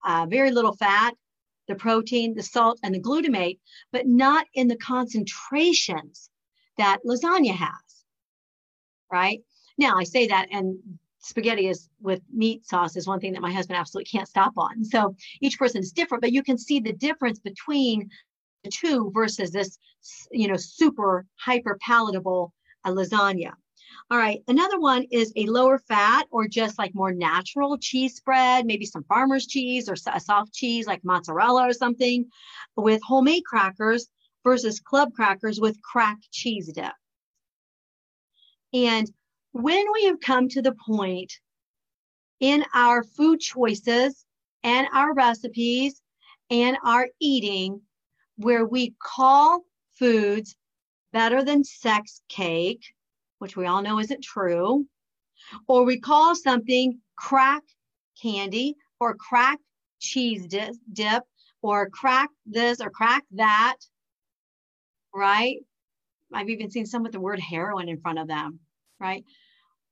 uh, 0.06 0.26
very 0.30 0.52
little 0.52 0.76
fat 0.76 1.14
the 1.68 1.76
protein 1.76 2.34
the 2.34 2.44
salt 2.44 2.80
and 2.84 2.94
the 2.94 3.02
glutamate 3.02 3.60
but 3.92 4.08
not 4.08 4.46
in 4.54 4.68
the 4.68 4.78
concentrations 4.78 6.30
that 6.78 7.00
lasagna 7.06 7.54
has 7.54 8.06
right 9.12 9.42
now 9.78 9.98
i 9.98 10.04
say 10.04 10.28
that 10.28 10.48
and 10.52 10.78
spaghetti 11.20 11.70
is 11.70 11.90
with 12.02 12.22
meat 12.34 12.66
sauce 12.66 12.98
is 12.98 13.08
one 13.08 13.20
thing 13.20 13.32
that 13.32 13.42
my 13.42 13.52
husband 13.52 13.80
absolutely 13.80 14.10
can't 14.10 14.28
stop 14.28 14.54
on 14.58 14.84
so 14.84 15.16
each 15.42 15.58
person 15.58 15.80
is 15.80 15.94
different 15.94 16.22
but 16.22 16.34
you 16.34 16.44
can 16.44 16.58
see 16.58 16.80
the 16.80 16.94
difference 16.94 17.40
between 17.40 18.10
the 18.64 18.70
two 18.70 19.12
versus 19.14 19.52
this, 19.52 19.78
you 20.32 20.48
know, 20.48 20.58
super 20.58 21.26
hyper 21.36 21.78
palatable 21.82 22.54
uh, 22.86 22.92
lasagna. 22.92 23.52
All 24.14 24.20
right, 24.20 24.44
another 24.48 24.80
one 24.80 25.08
is 25.10 25.34
a 25.36 25.48
lower 25.48 25.80
fat 25.80 26.28
or 26.30 26.48
just 26.48 26.78
like 26.78 26.94
more 26.94 27.12
natural 27.12 27.80
cheese 27.80 28.16
spread, 28.16 28.64
maybe 28.64 28.86
some 28.86 29.04
farmer's 29.06 29.48
cheese 29.48 29.90
or 29.90 29.94
a 29.94 30.20
soft 30.20 30.54
cheese 30.54 30.86
like 30.86 31.04
mozzarella 31.04 31.68
or 31.68 31.74
something 31.74 32.30
with 32.76 33.02
homemade 33.02 33.44
crackers 33.44 34.08
versus 34.44 34.80
club 34.80 35.14
crackers 35.16 35.60
with 35.60 35.82
cracked 35.82 36.30
cheese 36.32 36.72
dip. 36.72 36.94
And 38.72 39.12
when 39.52 39.84
we 39.92 40.06
have 40.06 40.20
come 40.20 40.48
to 40.50 40.62
the 40.62 40.76
point 40.86 41.34
in 42.40 42.64
our 42.76 43.02
food 43.04 43.40
choices 43.40 44.28
and 44.64 44.86
our 44.94 45.16
recipes 45.16 46.00
and 46.52 46.78
our 46.86 47.08
eating 47.20 47.82
where 48.36 48.64
we 48.64 48.94
call 49.02 49.64
foods 49.98 50.56
better 51.12 51.44
than 51.44 51.64
sex 51.64 52.22
cake, 52.30 52.94
which 53.44 53.58
we 53.58 53.66
all 53.66 53.82
know 53.82 54.00
isn't 54.00 54.24
true, 54.24 54.88
or 55.68 55.84
we 55.84 56.00
call 56.00 56.34
something 56.34 56.98
crack 57.18 57.62
candy 58.22 58.78
or 59.02 59.16
crack 59.16 59.60
cheese 60.00 60.48
dip 60.48 61.24
or 61.62 61.90
crack 61.90 62.30
this 62.46 62.80
or 62.80 62.90
crack 62.90 63.26
that, 63.32 63.76
right? 65.14 65.58
I've 66.34 66.48
even 66.48 66.72
seen 66.72 66.86
some 66.86 67.04
with 67.04 67.12
the 67.12 67.20
word 67.20 67.42
heroin 67.42 67.90
in 67.90 68.00
front 68.00 68.20
of 68.20 68.30
them, 68.30 68.62
right? 68.98 69.26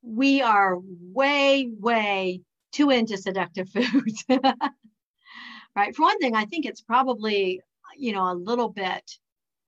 We 0.02 0.42
are 0.42 0.78
way, 0.80 1.70
way 1.78 2.40
too 2.72 2.90
into 2.90 3.18
seductive 3.18 3.68
foods. 3.74 4.24
right? 5.76 5.94
For 5.94 6.04
one 6.04 6.20
thing, 6.20 6.38
I 6.38 6.46
think 6.46 6.66
it's 6.66 6.80
probably 6.80 7.60
you 7.98 8.14
know, 8.14 8.32
a 8.32 8.34
little 8.34 8.70
bit, 8.70 9.12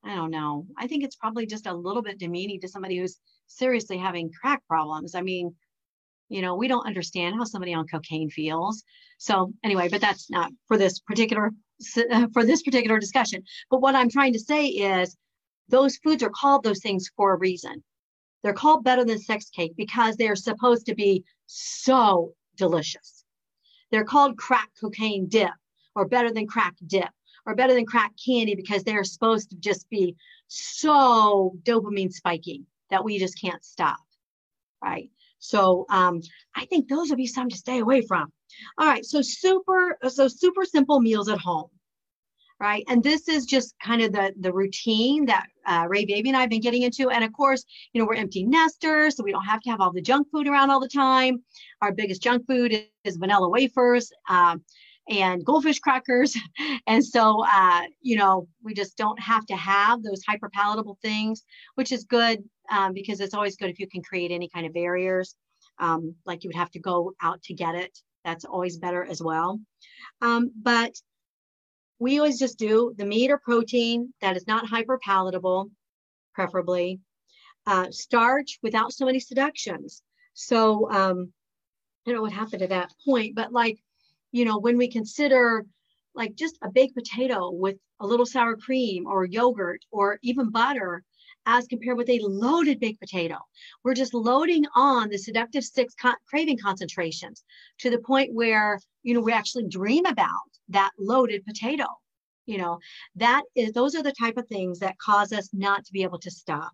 I 0.04 0.14
don't 0.16 0.30
know. 0.30 0.66
I 0.78 0.86
think 0.86 1.02
it's 1.04 1.16
probably 1.16 1.46
just 1.46 1.66
a 1.66 1.74
little 1.74 2.02
bit 2.02 2.18
demeaning 2.18 2.60
to 2.60 2.68
somebody 2.68 2.98
who's 2.98 3.18
seriously 3.46 3.96
having 3.98 4.30
crack 4.32 4.62
problems. 4.68 5.14
I 5.14 5.22
mean, 5.22 5.54
You 6.30 6.42
know, 6.42 6.56
we 6.56 6.68
don't 6.68 6.86
understand 6.86 7.36
how 7.36 7.44
somebody 7.44 7.74
on 7.74 7.86
cocaine 7.86 8.30
feels. 8.30 8.84
So 9.18 9.52
anyway, 9.64 9.88
but 9.90 10.00
that's 10.02 10.30
not 10.30 10.52
for 10.68 10.78
this 10.78 11.00
particular 11.00 11.52
for 12.34 12.44
this 12.44 12.62
particular 12.62 12.98
discussion. 13.00 13.42
But 13.70 13.82
what 13.82 13.94
I'm 13.94 14.10
trying 14.10 14.32
to 14.34 14.40
say 14.40 14.66
is 14.68 15.16
those 15.68 15.98
foods 15.98 16.22
are 16.24 16.30
called 16.30 16.64
those 16.64 16.80
things 16.82 17.10
for 17.16 17.34
a 17.34 17.38
reason. 17.38 17.84
They're 18.42 18.54
called 18.54 18.84
better 18.84 19.04
than 19.04 19.20
sex 19.20 19.50
cake 19.50 19.74
because 19.76 20.16
they're 20.16 20.36
supposed 20.36 20.86
to 20.86 20.94
be 20.94 21.24
so 21.46 22.34
delicious. 22.56 23.24
They're 23.90 24.04
called 24.04 24.38
crack 24.38 24.70
cocaine 24.80 25.28
dip 25.28 25.52
or 25.94 26.08
better 26.08 26.32
than 26.32 26.46
crack 26.46 26.74
dip 26.86 27.10
or 27.46 27.54
better 27.54 27.74
than 27.74 27.86
crack 27.86 28.12
candy 28.24 28.54
because 28.54 28.84
they're 28.84 29.04
supposed 29.04 29.50
to 29.50 29.56
just 29.56 29.88
be 29.90 30.16
so 30.48 31.56
dopamine 31.62 32.12
spiking 32.12 32.66
that 32.90 33.04
we 33.04 33.18
just 33.18 33.40
can't 33.40 33.64
stop. 33.64 33.98
Right. 34.82 35.10
So 35.38 35.84
um, 35.90 36.20
I 36.54 36.64
think 36.66 36.88
those 36.88 37.10
would 37.10 37.16
be 37.16 37.26
some 37.26 37.48
to 37.50 37.56
stay 37.56 37.78
away 37.78 38.02
from. 38.02 38.32
All 38.78 38.86
right. 38.86 39.04
So 39.04 39.20
super, 39.22 39.98
so 40.08 40.28
super 40.28 40.64
simple 40.64 41.00
meals 41.00 41.28
at 41.28 41.38
home. 41.38 41.68
Right. 42.60 42.84
And 42.88 43.02
this 43.02 43.28
is 43.28 43.46
just 43.46 43.74
kind 43.82 44.00
of 44.00 44.12
the, 44.12 44.32
the 44.38 44.52
routine 44.52 45.26
that 45.26 45.46
uh, 45.66 45.86
Ray 45.88 46.04
Baby 46.04 46.30
and 46.30 46.36
I 46.36 46.42
have 46.42 46.50
been 46.50 46.60
getting 46.60 46.82
into. 46.82 47.10
And 47.10 47.24
of 47.24 47.32
course, 47.32 47.64
you 47.92 48.00
know, 48.00 48.06
we're 48.06 48.14
empty 48.14 48.44
nesters, 48.44 49.16
so 49.16 49.24
we 49.24 49.32
don't 49.32 49.44
have 49.44 49.60
to 49.62 49.70
have 49.70 49.80
all 49.80 49.92
the 49.92 50.00
junk 50.00 50.28
food 50.30 50.46
around 50.46 50.70
all 50.70 50.80
the 50.80 50.88
time. 50.88 51.42
Our 51.82 51.92
biggest 51.92 52.22
junk 52.22 52.46
food 52.46 52.72
is, 52.72 52.84
is 53.02 53.16
vanilla 53.16 53.48
wafers. 53.48 54.10
Um, 54.30 54.62
and 55.08 55.44
goldfish 55.44 55.80
crackers. 55.80 56.36
And 56.86 57.04
so, 57.04 57.44
uh, 57.44 57.82
you 58.02 58.16
know, 58.16 58.46
we 58.62 58.74
just 58.74 58.96
don't 58.96 59.18
have 59.20 59.46
to 59.46 59.56
have 59.56 60.02
those 60.02 60.22
hyper 60.26 60.50
palatable 60.50 60.98
things, 61.00 61.42
which 61.76 61.92
is 61.92 62.04
good 62.04 62.44
um, 62.70 62.92
because 62.92 63.20
it's 63.20 63.34
always 63.34 63.56
good 63.56 63.70
if 63.70 63.78
you 63.78 63.88
can 63.88 64.02
create 64.02 64.30
any 64.30 64.48
kind 64.48 64.66
of 64.66 64.74
barriers, 64.74 65.34
um, 65.78 66.14
like 66.26 66.44
you 66.44 66.48
would 66.48 66.56
have 66.56 66.70
to 66.72 66.80
go 66.80 67.14
out 67.22 67.42
to 67.44 67.54
get 67.54 67.74
it. 67.74 67.98
That's 68.24 68.44
always 68.44 68.76
better 68.78 69.04
as 69.04 69.22
well. 69.22 69.60
Um, 70.20 70.50
but 70.60 70.94
we 71.98 72.18
always 72.18 72.38
just 72.38 72.58
do 72.58 72.94
the 72.96 73.06
meat 73.06 73.30
or 73.30 73.38
protein 73.38 74.12
that 74.20 74.36
is 74.36 74.46
not 74.46 74.66
hyper 74.66 74.98
palatable, 75.02 75.70
preferably. 76.34 77.00
Uh, 77.66 77.90
starch 77.90 78.58
without 78.62 78.92
so 78.92 79.06
many 79.06 79.20
seductions. 79.20 80.02
So 80.34 80.90
um, 80.90 81.32
I 82.06 82.10
don't 82.10 82.16
know 82.16 82.22
what 82.22 82.32
happened 82.32 82.62
at 82.62 82.68
that 82.68 82.92
point, 83.06 83.34
but 83.34 83.52
like 83.52 83.78
you 84.34 84.44
know, 84.44 84.58
when 84.58 84.76
we 84.76 84.90
consider 84.90 85.64
like 86.16 86.34
just 86.34 86.58
a 86.64 86.68
baked 86.68 86.96
potato 86.96 87.52
with 87.52 87.76
a 88.00 88.06
little 88.06 88.26
sour 88.26 88.56
cream 88.56 89.06
or 89.06 89.24
yogurt 89.24 89.84
or 89.92 90.18
even 90.22 90.50
butter 90.50 91.04
as 91.46 91.68
compared 91.68 91.96
with 91.96 92.08
a 92.08 92.18
loaded 92.20 92.80
baked 92.80 92.98
potato. 92.98 93.36
We're 93.84 93.94
just 93.94 94.12
loading 94.12 94.64
on 94.74 95.08
the 95.08 95.18
seductive 95.18 95.62
six 95.62 95.94
craving 96.28 96.58
concentrations 96.58 97.44
to 97.78 97.90
the 97.90 97.98
point 97.98 98.34
where, 98.34 98.80
you 99.04 99.14
know, 99.14 99.20
we 99.20 99.32
actually 99.32 99.68
dream 99.68 100.04
about 100.04 100.50
that 100.70 100.90
loaded 100.98 101.44
potato. 101.46 101.86
You 102.46 102.58
know, 102.58 102.78
that 103.14 103.42
is, 103.54 103.70
those 103.70 103.94
are 103.94 104.02
the 104.02 104.12
type 104.18 104.36
of 104.36 104.48
things 104.48 104.80
that 104.80 104.98
cause 104.98 105.32
us 105.32 105.50
not 105.52 105.84
to 105.84 105.92
be 105.92 106.02
able 106.02 106.18
to 106.18 106.30
stop. 106.32 106.72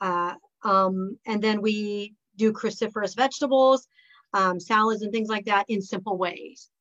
Uh, 0.00 0.34
um, 0.64 1.16
and 1.26 1.40
then 1.40 1.62
we 1.62 2.14
do 2.36 2.52
cruciferous 2.52 3.14
vegetables, 3.14 3.86
um, 4.34 4.58
salads 4.58 5.02
and 5.02 5.12
things 5.12 5.28
like 5.28 5.44
that 5.44 5.66
in 5.68 5.80
simple 5.80 6.18
ways. 6.18 6.71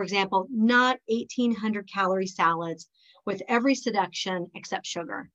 For 0.00 0.04
example, 0.04 0.46
not 0.50 0.98
1800 1.08 1.86
calorie 1.92 2.26
salads 2.26 2.88
with 3.26 3.42
every 3.48 3.74
seduction 3.74 4.50
except 4.54 4.86
sugar, 4.86 5.28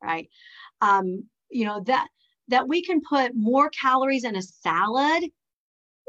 right? 0.00 0.28
Um, 0.80 1.24
you 1.50 1.64
know, 1.64 1.80
that, 1.80 2.06
that 2.46 2.68
we 2.68 2.84
can 2.84 3.00
put 3.00 3.34
more 3.34 3.70
calories 3.70 4.22
in 4.22 4.36
a 4.36 4.42
salad 4.42 5.24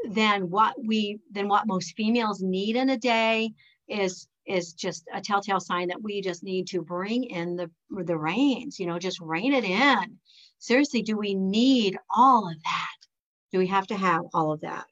than 0.08 0.50
what 0.50 0.76
we, 0.80 1.18
than 1.32 1.48
what 1.48 1.66
most 1.66 1.96
females 1.96 2.40
need 2.40 2.76
in 2.76 2.90
a 2.90 2.96
day 2.96 3.50
is, 3.88 4.28
is 4.46 4.72
just 4.72 5.02
a 5.12 5.20
telltale 5.20 5.58
sign 5.58 5.88
that 5.88 6.00
we 6.00 6.22
just 6.22 6.44
need 6.44 6.68
to 6.68 6.82
bring 6.82 7.24
in 7.24 7.56
the, 7.56 7.68
the 7.90 8.16
reins, 8.16 8.78
you 8.78 8.86
know, 8.86 9.00
just 9.00 9.18
rein 9.18 9.52
it 9.52 9.64
in. 9.64 10.16
Seriously, 10.60 11.02
do 11.02 11.16
we 11.16 11.34
need 11.34 11.98
all 12.08 12.48
of 12.48 12.54
that? 12.54 13.08
Do 13.50 13.58
we 13.58 13.66
have 13.66 13.88
to 13.88 13.96
have 13.96 14.22
all 14.32 14.52
of 14.52 14.60
that? 14.60 14.86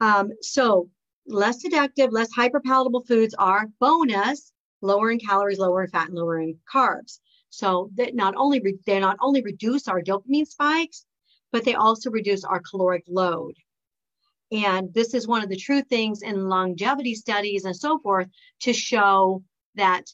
Um, 0.00 0.32
so 0.40 0.90
less 1.26 1.60
seductive, 1.60 2.12
less 2.12 2.32
hyperpalatable 2.34 3.06
foods 3.06 3.34
are 3.34 3.68
bonus, 3.80 4.52
lower 4.80 5.10
in 5.10 5.18
calories, 5.18 5.58
lower 5.58 5.84
in 5.84 5.90
fat, 5.90 6.08
and 6.08 6.16
lower 6.16 6.40
in 6.40 6.58
carbs. 6.72 7.20
So 7.50 7.90
that 7.94 8.14
not 8.14 8.34
only 8.36 8.60
re- 8.60 8.78
they 8.84 8.98
not 9.00 9.16
only 9.20 9.42
reduce 9.42 9.88
our 9.88 10.02
dopamine 10.02 10.46
spikes, 10.46 11.06
but 11.52 11.64
they 11.64 11.74
also 11.74 12.10
reduce 12.10 12.44
our 12.44 12.60
caloric 12.60 13.04
load. 13.06 13.54
And 14.52 14.92
this 14.92 15.14
is 15.14 15.26
one 15.26 15.42
of 15.42 15.48
the 15.48 15.56
true 15.56 15.82
things 15.82 16.22
in 16.22 16.48
longevity 16.48 17.14
studies 17.14 17.64
and 17.64 17.76
so 17.76 17.98
forth 17.98 18.28
to 18.60 18.72
show 18.72 19.42
that 19.74 20.04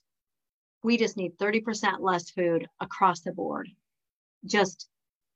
we 0.83 0.97
just 0.97 1.17
need 1.17 1.37
30% 1.39 2.01
less 2.01 2.31
food 2.31 2.67
across 2.81 3.21
the 3.21 3.33
board. 3.33 3.69
Just 4.45 4.89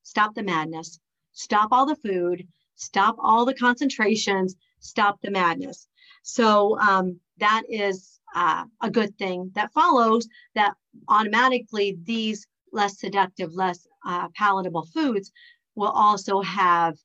stop 0.02 0.34
the 0.34 0.42
madness, 0.42 0.98
stop 1.32 1.68
all 1.72 1.86
the 1.86 1.96
food, 1.96 2.46
stop 2.76 3.16
all 3.18 3.44
the 3.44 3.54
concentrations, 3.54 4.56
stop 4.84 5.20
the 5.22 5.30
madness. 5.30 5.88
So 6.22 6.78
um, 6.78 7.18
that 7.38 7.62
is 7.68 8.20
uh, 8.34 8.64
a 8.82 8.90
good 8.90 9.16
thing 9.18 9.50
that 9.54 9.72
follows 9.72 10.28
that 10.54 10.74
automatically 11.08 11.98
these 12.04 12.46
less 12.72 12.98
seductive, 12.98 13.52
less 13.54 13.86
uh, 14.06 14.28
palatable 14.36 14.86
foods 14.92 15.32
will 15.74 15.90
also 15.90 16.40
have 16.40 16.96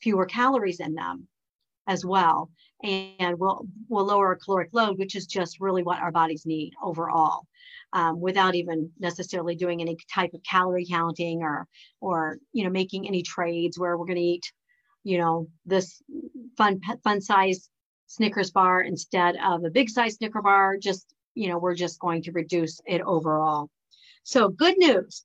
fewer 0.00 0.26
calories 0.26 0.80
in 0.80 0.94
them 0.94 1.28
as 1.86 2.04
well 2.04 2.50
and 2.82 3.38
will 3.38 3.66
will 3.88 4.04
lower 4.04 4.28
our 4.28 4.36
caloric 4.36 4.70
load 4.72 4.98
which 4.98 5.14
is 5.14 5.26
just 5.26 5.60
really 5.60 5.82
what 5.82 6.00
our 6.00 6.12
bodies 6.12 6.46
need 6.46 6.72
overall 6.82 7.46
um, 7.92 8.20
without 8.20 8.54
even 8.54 8.90
necessarily 8.98 9.54
doing 9.54 9.80
any 9.80 9.96
type 10.12 10.32
of 10.34 10.42
calorie 10.42 10.86
counting 10.88 11.42
or 11.42 11.66
or 12.00 12.38
you 12.52 12.64
know 12.64 12.70
making 12.70 13.06
any 13.06 13.22
trades 13.22 13.78
where 13.78 13.96
we're 13.96 14.06
going 14.06 14.16
to 14.16 14.22
eat 14.22 14.52
you 15.04 15.18
know, 15.18 15.48
this 15.66 16.02
fun 16.56 16.80
fun 17.02 17.20
size 17.20 17.68
Snickers 18.06 18.50
bar 18.50 18.82
instead 18.82 19.36
of 19.42 19.64
a 19.64 19.70
big 19.70 19.88
size 19.88 20.16
Snicker 20.16 20.42
bar. 20.42 20.76
Just, 20.76 21.14
you 21.34 21.48
know, 21.48 21.58
we're 21.58 21.74
just 21.74 21.98
going 21.98 22.22
to 22.22 22.32
reduce 22.32 22.80
it 22.86 23.00
overall. 23.00 23.70
So 24.24 24.48
good 24.48 24.76
news. 24.78 25.24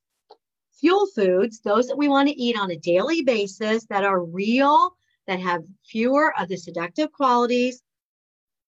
Fuel 0.80 1.08
foods, 1.08 1.60
those 1.62 1.88
that 1.88 1.98
we 1.98 2.08
want 2.08 2.30
to 2.30 2.40
eat 2.40 2.58
on 2.58 2.72
a 2.72 2.78
daily 2.78 3.24
basis 3.24 3.86
that 3.88 4.04
are 4.04 4.24
real, 4.24 4.96
that 5.26 5.40
have 5.40 5.63
fewer 5.90 6.34
of 6.40 6.48
the 6.48 6.56
seductive 6.56 7.12
qualities, 7.12 7.82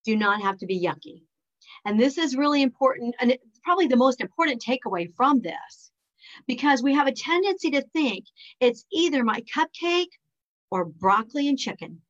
do 0.06 0.16
not 0.16 0.42
have 0.42 0.58
to 0.58 0.66
be 0.66 0.82
yucky. 0.82 1.22
And 1.86 2.00
this 2.00 2.18
is 2.18 2.36
really 2.36 2.62
important, 2.62 3.16
and 3.20 3.38
probably 3.64 3.88
the 3.88 3.96
most 3.96 4.22
important 4.22 4.62
takeaway 4.62 5.08
from 5.16 5.42
this, 5.42 5.92
because 6.48 6.82
we 6.82 6.94
have 6.96 7.08
a 7.08 7.12
tendency 7.12 7.72
to 7.72 7.82
think 7.94 8.26
it's 8.60 8.86
either 8.92 9.24
my 9.24 9.42
cupcake 9.56 10.10
or 10.72 10.86
broccoli 10.86 11.48
and 11.48 11.58
chicken. 11.58 12.02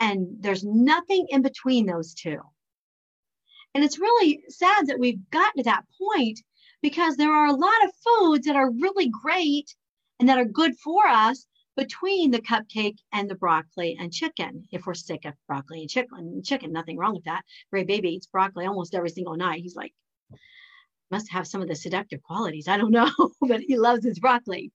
And 0.00 0.36
there's 0.40 0.64
nothing 0.64 1.26
in 1.30 1.42
between 1.42 1.86
those 1.86 2.14
two. 2.14 2.40
And 3.74 3.82
it's 3.84 3.98
really 3.98 4.42
sad 4.48 4.86
that 4.86 4.98
we've 4.98 5.30
gotten 5.30 5.62
to 5.62 5.70
that 5.70 5.84
point 5.98 6.40
because 6.82 7.16
there 7.16 7.32
are 7.32 7.46
a 7.46 7.52
lot 7.52 7.84
of 7.84 7.90
foods 8.04 8.46
that 8.46 8.56
are 8.56 8.70
really 8.70 9.08
great 9.08 9.74
and 10.20 10.28
that 10.28 10.38
are 10.38 10.44
good 10.44 10.76
for 10.78 11.06
us 11.06 11.46
between 11.76 12.30
the 12.30 12.40
cupcake 12.40 12.98
and 13.12 13.28
the 13.28 13.34
broccoli 13.34 13.96
and 13.98 14.12
chicken. 14.12 14.68
If 14.70 14.86
we're 14.86 14.94
sick 14.94 15.24
of 15.24 15.34
broccoli 15.48 15.80
and 15.80 15.90
chicken, 15.90 16.42
chicken, 16.44 16.72
nothing 16.72 16.96
wrong 16.96 17.14
with 17.14 17.24
that. 17.24 17.42
Ray 17.72 17.84
Baby 17.84 18.10
eats 18.10 18.26
broccoli 18.26 18.66
almost 18.66 18.94
every 18.94 19.10
single 19.10 19.36
night. 19.36 19.62
He's 19.62 19.74
like, 19.74 19.92
must 21.10 21.30
have 21.32 21.46
some 21.46 21.62
of 21.62 21.68
the 21.68 21.74
seductive 21.74 22.22
qualities. 22.22 22.68
I 22.68 22.76
don't 22.76 22.90
know, 22.90 23.10
but 23.40 23.60
he 23.60 23.76
loves 23.76 24.04
his 24.04 24.18
broccoli. 24.18 24.70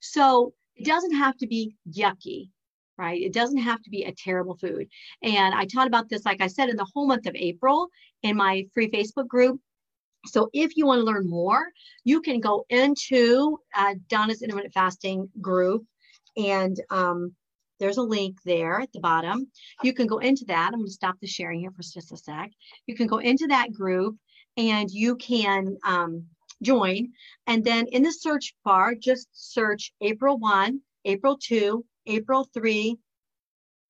So 0.00 0.54
it 0.76 0.84
doesn't 0.84 1.14
have 1.14 1.36
to 1.38 1.46
be 1.46 1.76
yucky, 1.88 2.50
right? 2.98 3.20
It 3.20 3.32
doesn't 3.32 3.58
have 3.58 3.82
to 3.82 3.90
be 3.90 4.04
a 4.04 4.14
terrible 4.14 4.56
food. 4.56 4.88
And 5.22 5.54
I 5.54 5.66
taught 5.66 5.86
about 5.86 6.08
this, 6.08 6.24
like 6.24 6.40
I 6.40 6.46
said, 6.46 6.68
in 6.68 6.76
the 6.76 6.88
whole 6.94 7.06
month 7.06 7.26
of 7.26 7.34
April 7.34 7.88
in 8.22 8.36
my 8.36 8.66
free 8.72 8.90
Facebook 8.90 9.28
group. 9.28 9.60
So 10.26 10.48
if 10.52 10.76
you 10.76 10.86
want 10.86 11.00
to 11.00 11.04
learn 11.04 11.28
more, 11.28 11.66
you 12.04 12.20
can 12.22 12.40
go 12.40 12.64
into 12.70 13.58
uh, 13.76 13.94
Donna's 14.08 14.42
intermittent 14.42 14.72
fasting 14.72 15.28
group 15.40 15.84
and 16.36 16.80
um, 16.90 17.34
there's 17.78 17.98
a 17.98 18.02
link 18.02 18.38
there 18.44 18.80
at 18.80 18.92
the 18.92 19.00
bottom. 19.00 19.48
You 19.82 19.92
can 19.92 20.06
go 20.06 20.18
into 20.18 20.44
that. 20.46 20.70
I'm 20.72 20.80
going 20.80 20.86
to 20.86 20.92
stop 20.92 21.16
the 21.20 21.26
sharing 21.26 21.60
here 21.60 21.70
for 21.70 21.82
just 21.82 22.12
a 22.12 22.16
sec. 22.16 22.50
You 22.86 22.94
can 22.94 23.06
go 23.06 23.18
into 23.18 23.46
that 23.48 23.72
group 23.72 24.16
and 24.56 24.90
you 24.90 25.16
can 25.16 25.76
um, 25.84 26.24
join. 26.62 27.12
And 27.46 27.64
then 27.64 27.86
in 27.88 28.02
the 28.02 28.12
search 28.12 28.54
bar, 28.64 28.94
just 28.94 29.28
search 29.32 29.92
April 30.00 30.38
1, 30.38 30.80
April 31.04 31.38
2, 31.38 31.84
April 32.06 32.48
3, 32.52 32.96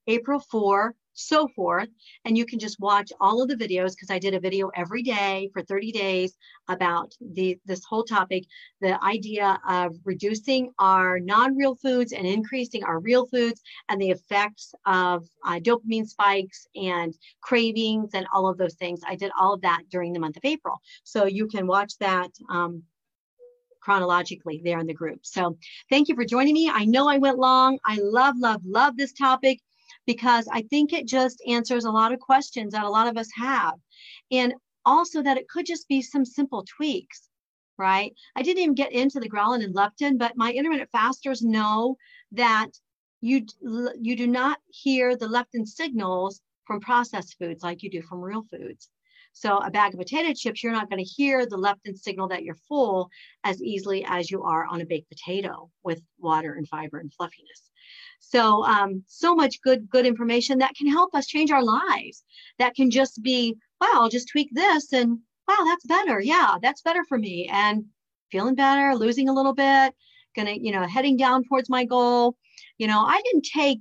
April 0.06 0.40
4, 0.40 0.94
so 1.14 1.48
forth. 1.48 1.88
And 2.24 2.36
you 2.36 2.44
can 2.44 2.58
just 2.58 2.80
watch 2.80 3.10
all 3.20 3.40
of 3.42 3.48
the 3.48 3.56
videos 3.56 3.92
because 3.92 4.10
I 4.10 4.18
did 4.18 4.34
a 4.34 4.40
video 4.40 4.70
every 4.74 5.02
day 5.02 5.48
for 5.52 5.62
30 5.62 5.92
days 5.92 6.36
about 6.68 7.14
the 7.20 7.58
this 7.64 7.84
whole 7.84 8.04
topic, 8.04 8.44
the 8.80 9.02
idea 9.02 9.58
of 9.68 9.94
reducing 10.04 10.72
our 10.78 11.18
non-real 11.20 11.76
foods 11.76 12.12
and 12.12 12.26
increasing 12.26 12.84
our 12.84 13.00
real 13.00 13.26
foods 13.26 13.62
and 13.88 14.00
the 14.00 14.10
effects 14.10 14.74
of 14.86 15.26
uh, 15.44 15.58
dopamine 15.60 16.06
spikes 16.06 16.66
and 16.74 17.14
cravings 17.40 18.10
and 18.14 18.26
all 18.32 18.48
of 18.48 18.58
those 18.58 18.74
things. 18.74 19.00
I 19.06 19.16
did 19.16 19.30
all 19.38 19.54
of 19.54 19.62
that 19.62 19.82
during 19.90 20.12
the 20.12 20.20
month 20.20 20.36
of 20.36 20.44
April. 20.44 20.80
So 21.04 21.26
you 21.26 21.46
can 21.46 21.66
watch 21.66 21.96
that 21.98 22.30
um, 22.48 22.82
chronologically 23.80 24.60
there 24.64 24.78
in 24.78 24.86
the 24.86 24.94
group. 24.94 25.20
So 25.22 25.58
thank 25.90 26.08
you 26.08 26.14
for 26.14 26.24
joining 26.24 26.54
me. 26.54 26.70
I 26.72 26.86
know 26.86 27.08
I 27.08 27.18
went 27.18 27.38
long. 27.38 27.78
I 27.84 27.98
love, 28.00 28.34
love, 28.38 28.62
love 28.64 28.96
this 28.96 29.12
topic 29.12 29.60
because 30.06 30.46
I 30.50 30.62
think 30.62 30.92
it 30.92 31.06
just 31.06 31.42
answers 31.46 31.84
a 31.84 31.90
lot 31.90 32.12
of 32.12 32.20
questions 32.20 32.72
that 32.72 32.84
a 32.84 32.90
lot 32.90 33.08
of 33.08 33.16
us 33.16 33.28
have. 33.36 33.74
And 34.30 34.54
also 34.84 35.22
that 35.22 35.38
it 35.38 35.48
could 35.48 35.66
just 35.66 35.88
be 35.88 36.02
some 36.02 36.24
simple 36.24 36.64
tweaks, 36.64 37.28
right? 37.78 38.12
I 38.36 38.42
didn't 38.42 38.62
even 38.62 38.74
get 38.74 38.92
into 38.92 39.20
the 39.20 39.28
ghrelin 39.28 39.64
and 39.64 39.74
leptin, 39.74 40.18
but 40.18 40.36
my 40.36 40.52
intermittent 40.52 40.90
fasters 40.90 41.42
know 41.42 41.96
that 42.32 42.70
you, 43.20 43.46
you 44.00 44.16
do 44.16 44.26
not 44.26 44.58
hear 44.68 45.16
the 45.16 45.26
leptin 45.26 45.66
signals 45.66 46.40
from 46.66 46.80
processed 46.80 47.36
foods 47.38 47.62
like 47.62 47.82
you 47.82 47.90
do 47.90 48.02
from 48.02 48.20
real 48.20 48.44
foods. 48.50 48.90
So 49.34 49.58
a 49.58 49.70
bag 49.70 49.92
of 49.92 50.00
potato 50.00 50.32
chips, 50.32 50.62
you're 50.62 50.72
not 50.72 50.88
going 50.88 51.04
to 51.04 51.10
hear 51.10 51.44
the 51.44 51.58
leptin 51.58 51.98
signal 51.98 52.28
that 52.28 52.44
you're 52.44 52.54
full 52.68 53.10
as 53.42 53.60
easily 53.62 54.04
as 54.08 54.30
you 54.30 54.42
are 54.44 54.64
on 54.64 54.80
a 54.80 54.86
baked 54.86 55.10
potato 55.10 55.70
with 55.82 56.00
water 56.18 56.54
and 56.54 56.68
fiber 56.68 56.98
and 56.98 57.12
fluffiness. 57.12 57.70
So, 58.20 58.64
um, 58.64 59.02
so 59.06 59.34
much 59.34 59.60
good, 59.60 59.90
good 59.90 60.06
information 60.06 60.58
that 60.58 60.74
can 60.76 60.86
help 60.86 61.14
us 61.14 61.26
change 61.26 61.50
our 61.50 61.64
lives. 61.64 62.24
That 62.58 62.74
can 62.74 62.90
just 62.90 63.22
be, 63.22 63.56
wow, 63.80 63.90
I'll 63.94 64.08
just 64.08 64.28
tweak 64.28 64.48
this 64.52 64.92
and 64.92 65.18
wow, 65.48 65.64
that's 65.64 65.84
better. 65.84 66.20
Yeah, 66.20 66.56
that's 66.62 66.82
better 66.82 67.04
for 67.04 67.18
me. 67.18 67.48
And 67.52 67.84
feeling 68.30 68.54
better, 68.54 68.94
losing 68.94 69.28
a 69.28 69.34
little 69.34 69.52
bit, 69.52 69.94
gonna, 70.36 70.52
you 70.52 70.72
know, 70.72 70.86
heading 70.86 71.16
down 71.16 71.44
towards 71.44 71.68
my 71.68 71.84
goal. 71.84 72.36
You 72.78 72.86
know, 72.86 73.00
I 73.00 73.20
didn't 73.22 73.44
take 73.52 73.80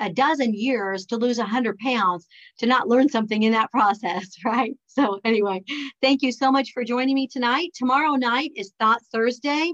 a 0.00 0.10
dozen 0.10 0.54
years 0.54 1.06
to 1.06 1.16
lose 1.16 1.38
100 1.38 1.78
pounds 1.78 2.26
to 2.58 2.66
not 2.66 2.88
learn 2.88 3.08
something 3.08 3.42
in 3.42 3.52
that 3.52 3.70
process, 3.72 4.28
right? 4.44 4.74
So, 4.86 5.20
anyway, 5.24 5.62
thank 6.00 6.22
you 6.22 6.32
so 6.32 6.50
much 6.50 6.72
for 6.72 6.84
joining 6.84 7.14
me 7.14 7.26
tonight. 7.26 7.70
Tomorrow 7.74 8.14
night 8.16 8.52
is 8.56 8.72
Thought 8.78 9.02
Thursday, 9.12 9.72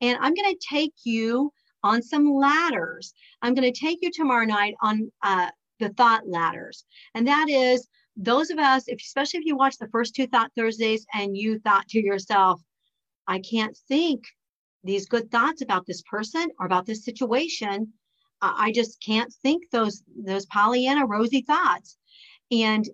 and 0.00 0.18
I'm 0.20 0.34
going 0.34 0.54
to 0.54 0.66
take 0.68 0.94
you 1.04 1.52
on 1.82 2.02
some 2.02 2.32
ladders. 2.32 3.12
I'm 3.42 3.54
going 3.54 3.70
to 3.70 3.78
take 3.78 3.98
you 4.00 4.10
tomorrow 4.10 4.46
night 4.46 4.74
on 4.80 5.10
uh, 5.22 5.50
the 5.80 5.90
thought 5.90 6.26
ladders, 6.26 6.84
and 7.14 7.26
that 7.26 7.48
is 7.48 7.88
those 8.16 8.50
of 8.50 8.58
us, 8.58 8.84
if, 8.86 9.00
especially 9.00 9.40
if 9.40 9.46
you 9.46 9.56
watch 9.56 9.76
the 9.78 9.88
first 9.88 10.14
two 10.14 10.26
Thought 10.26 10.52
Thursdays 10.56 11.04
and 11.12 11.36
you 11.36 11.58
thought 11.58 11.88
to 11.88 12.00
yourself, 12.00 12.62
I 13.26 13.40
can't 13.40 13.76
think 13.88 14.24
these 14.84 15.06
good 15.06 15.30
thoughts 15.30 15.62
about 15.62 15.86
this 15.86 16.02
person 16.02 16.48
or 16.60 16.66
about 16.66 16.86
this 16.86 17.04
situation 17.04 17.92
I 18.56 18.72
just 18.72 19.00
can't 19.00 19.32
think 19.42 19.70
those 19.70 20.02
those 20.16 20.46
Pollyanna 20.46 21.06
rosy 21.06 21.42
thoughts. 21.42 21.96
And 22.50 22.88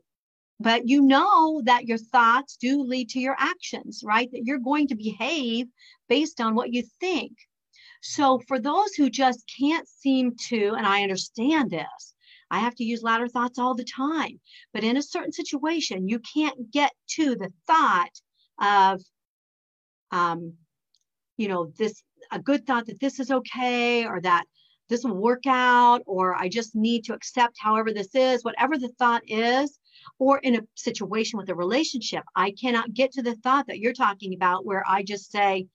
but 0.61 0.89
you 0.89 1.01
know 1.01 1.63
that 1.65 1.87
your 1.87 1.99
thoughts 1.99 2.57
do 2.57 2.83
lead 2.83 3.09
to 3.11 3.21
your 3.21 3.37
actions, 3.39 4.03
right? 4.05 4.31
That 4.31 4.45
you're 4.45 4.59
going 4.59 4.89
to 4.89 4.95
behave 4.95 5.67
based 6.09 6.41
on 6.41 6.55
what 6.55 6.73
you 6.73 6.85
think. 7.01 7.33
So 8.03 8.41
for 8.47 8.59
those 8.59 8.95
who 8.95 9.09
just 9.09 9.51
can't 9.59 9.89
seem 9.89 10.37
to, 10.49 10.75
and 10.77 10.87
I 10.87 11.03
understand 11.03 11.71
this, 11.71 12.15
I 12.51 12.59
have 12.59 12.75
to 12.77 12.85
use 12.85 13.03
ladder 13.03 13.29
thoughts 13.29 13.59
all 13.59 13.75
the 13.75 13.85
time. 13.85 14.41
But 14.75 14.85
in 14.85 14.97
a 14.97 15.03
certain 15.03 15.33
situation, 15.33 16.09
you 16.09 16.21
can't 16.21 16.71
get 16.71 16.93
to 17.17 17.37
the 17.37 17.53
thought 17.67 18.11
of, 18.61 19.01
um, 20.11 20.55
you 21.37 21.49
know, 21.49 21.73
this 21.79 22.03
a 22.31 22.39
good 22.39 22.67
thought 22.67 22.87
that 22.87 23.01
this 23.01 23.19
is 23.19 23.31
okay 23.31 24.07
or 24.07 24.21
that 24.21 24.45
this 24.91 25.05
will 25.05 25.17
work 25.17 25.47
out, 25.47 26.03
or 26.05 26.35
I 26.35 26.49
just 26.49 26.75
need 26.75 27.05
to 27.05 27.15
accept 27.15 27.57
however 27.59 27.93
this 27.93 28.15
is, 28.15 28.45
whatever 28.45 28.77
the 28.77 28.93
thought 28.99 29.23
is, 29.27 29.79
or 30.19 30.39
in 30.39 30.57
a 30.57 30.67
situation 30.75 31.39
with 31.39 31.49
a 31.49 31.55
relationship, 31.55 32.25
I 32.35 32.51
cannot 32.51 32.93
get 32.93 33.13
to 33.13 33.23
the 33.23 33.37
thought 33.37 33.69
that 33.69 33.79
you're 33.79 33.93
talking 33.93 34.35
about 34.35 34.67
where 34.67 34.85
I 34.87 35.05
just 35.05 35.31
say, 35.31 35.69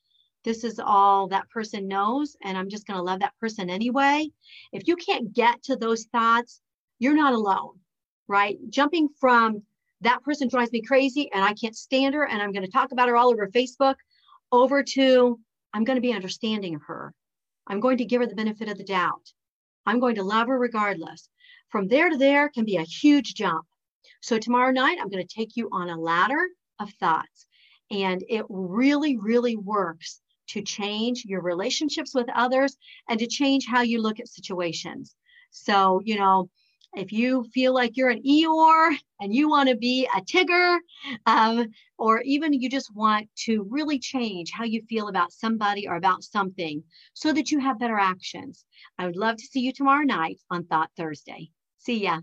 this 0.44 0.64
is 0.64 0.80
all 0.80 1.30
that 1.30 1.50
person 1.50 1.88
knows, 1.88 2.36
and 2.44 2.58
I'm 2.58 2.70
just 2.70 2.86
going 2.86 2.98
to 2.98 3.04
love 3.04 3.22
that 3.22 3.34
person 3.40 3.70
anyway. 3.70 4.30
If 4.72 4.88
you 4.88 4.98
can't 4.98 5.34
get 5.34 5.64
to 5.64 5.78
those 5.78 6.06
thoughts, 6.12 6.62
you're 7.00 7.16
not 7.16 7.34
alone, 7.34 7.80
right? 8.28 8.58
Jumping 8.70 9.08
from 9.20 9.64
that 10.02 10.24
person 10.24 10.50
drives 10.50 10.72
me 10.72 10.82
crazy 10.82 11.32
and 11.34 11.44
I 11.44 11.54
can't 11.54 11.76
stand 11.76 12.14
her 12.16 12.28
and 12.28 12.42
I'm 12.42 12.52
going 12.52 12.66
to 12.66 12.72
talk 12.72 12.92
about 12.92 13.10
her 13.10 13.16
all 13.16 13.30
over 13.30 13.48
Facebook 13.48 13.96
over 14.52 14.84
to 14.84 15.40
I'm 15.74 15.84
going 15.84 15.98
to 15.98 16.02
be 16.02 16.14
understanding 16.14 16.76
of 16.76 16.82
her. 16.88 17.14
I'm 17.68 17.80
going 17.80 17.98
to 17.98 18.06
give 18.06 18.22
her 18.22 18.28
the 18.28 18.36
benefit 18.36 18.70
of 18.70 18.78
the 18.78 18.84
doubt. 18.84 19.34
I'm 19.86 20.00
going 20.00 20.16
to 20.16 20.24
love 20.24 20.48
her 20.48 20.58
regardless. 20.58 21.30
From 21.70 21.88
there 21.88 22.10
to 22.10 22.18
there 22.18 22.50
can 22.50 22.66
be 22.66 22.78
a 22.78 22.84
huge 22.84 23.36
jump. 23.36 23.66
So 24.22 24.38
tomorrow 24.38 24.72
night, 24.72 24.98
I'm 25.00 25.10
going 25.10 25.26
to 25.26 25.36
take 25.36 25.56
you 25.56 25.70
on 25.72 25.90
a 25.90 26.00
ladder 26.00 26.48
of 26.80 26.92
thoughts. 27.00 27.48
And 27.92 28.24
it 28.30 28.46
really, 28.50 29.18
really 29.18 29.56
works 29.56 30.22
to 30.48 30.62
change 30.62 31.26
your 31.26 31.42
relationships 31.42 32.14
with 32.14 32.28
others 32.34 32.78
and 33.10 33.20
to 33.20 33.28
change 33.28 33.66
how 33.68 33.82
you 33.82 34.02
look 34.02 34.20
at 34.20 34.28
situations. 34.28 35.16
So, 35.52 36.02
you 36.04 36.18
know, 36.18 36.50
if 36.96 37.12
you 37.12 37.46
feel 37.54 37.74
like 37.74 37.98
you're 37.98 38.10
an 38.10 38.24
Eeyore 38.24 38.96
and 39.20 39.34
you 39.34 39.50
want 39.50 39.70
to 39.70 39.76
be 39.76 40.08
a 40.16 40.22
Tigger, 40.22 40.78
um, 41.26 41.68
or 41.98 42.22
even 42.22 42.54
you 42.54 42.70
just 42.70 42.94
want 42.96 43.30
to 43.46 43.66
really 43.70 44.00
change 44.00 44.52
how 44.52 44.64
you 44.64 44.82
feel 44.90 45.08
about 45.08 45.32
somebody 45.32 45.88
or 45.88 45.96
about 45.96 46.24
something 46.24 46.84
so 47.14 47.34
that 47.34 47.52
you 47.52 47.60
have 47.60 47.80
better 47.80 47.98
actions, 47.98 48.66
I 48.98 49.06
would 49.06 49.18
love 49.18 49.38
to 49.38 49.46
see 49.46 49.62
you 49.62 49.74
tomorrow 49.74 50.04
night 50.04 50.40
on 50.50 50.66
Thought 50.66 50.92
Thursday. 50.98 51.52
See 51.78 52.04
ya. 52.04 52.20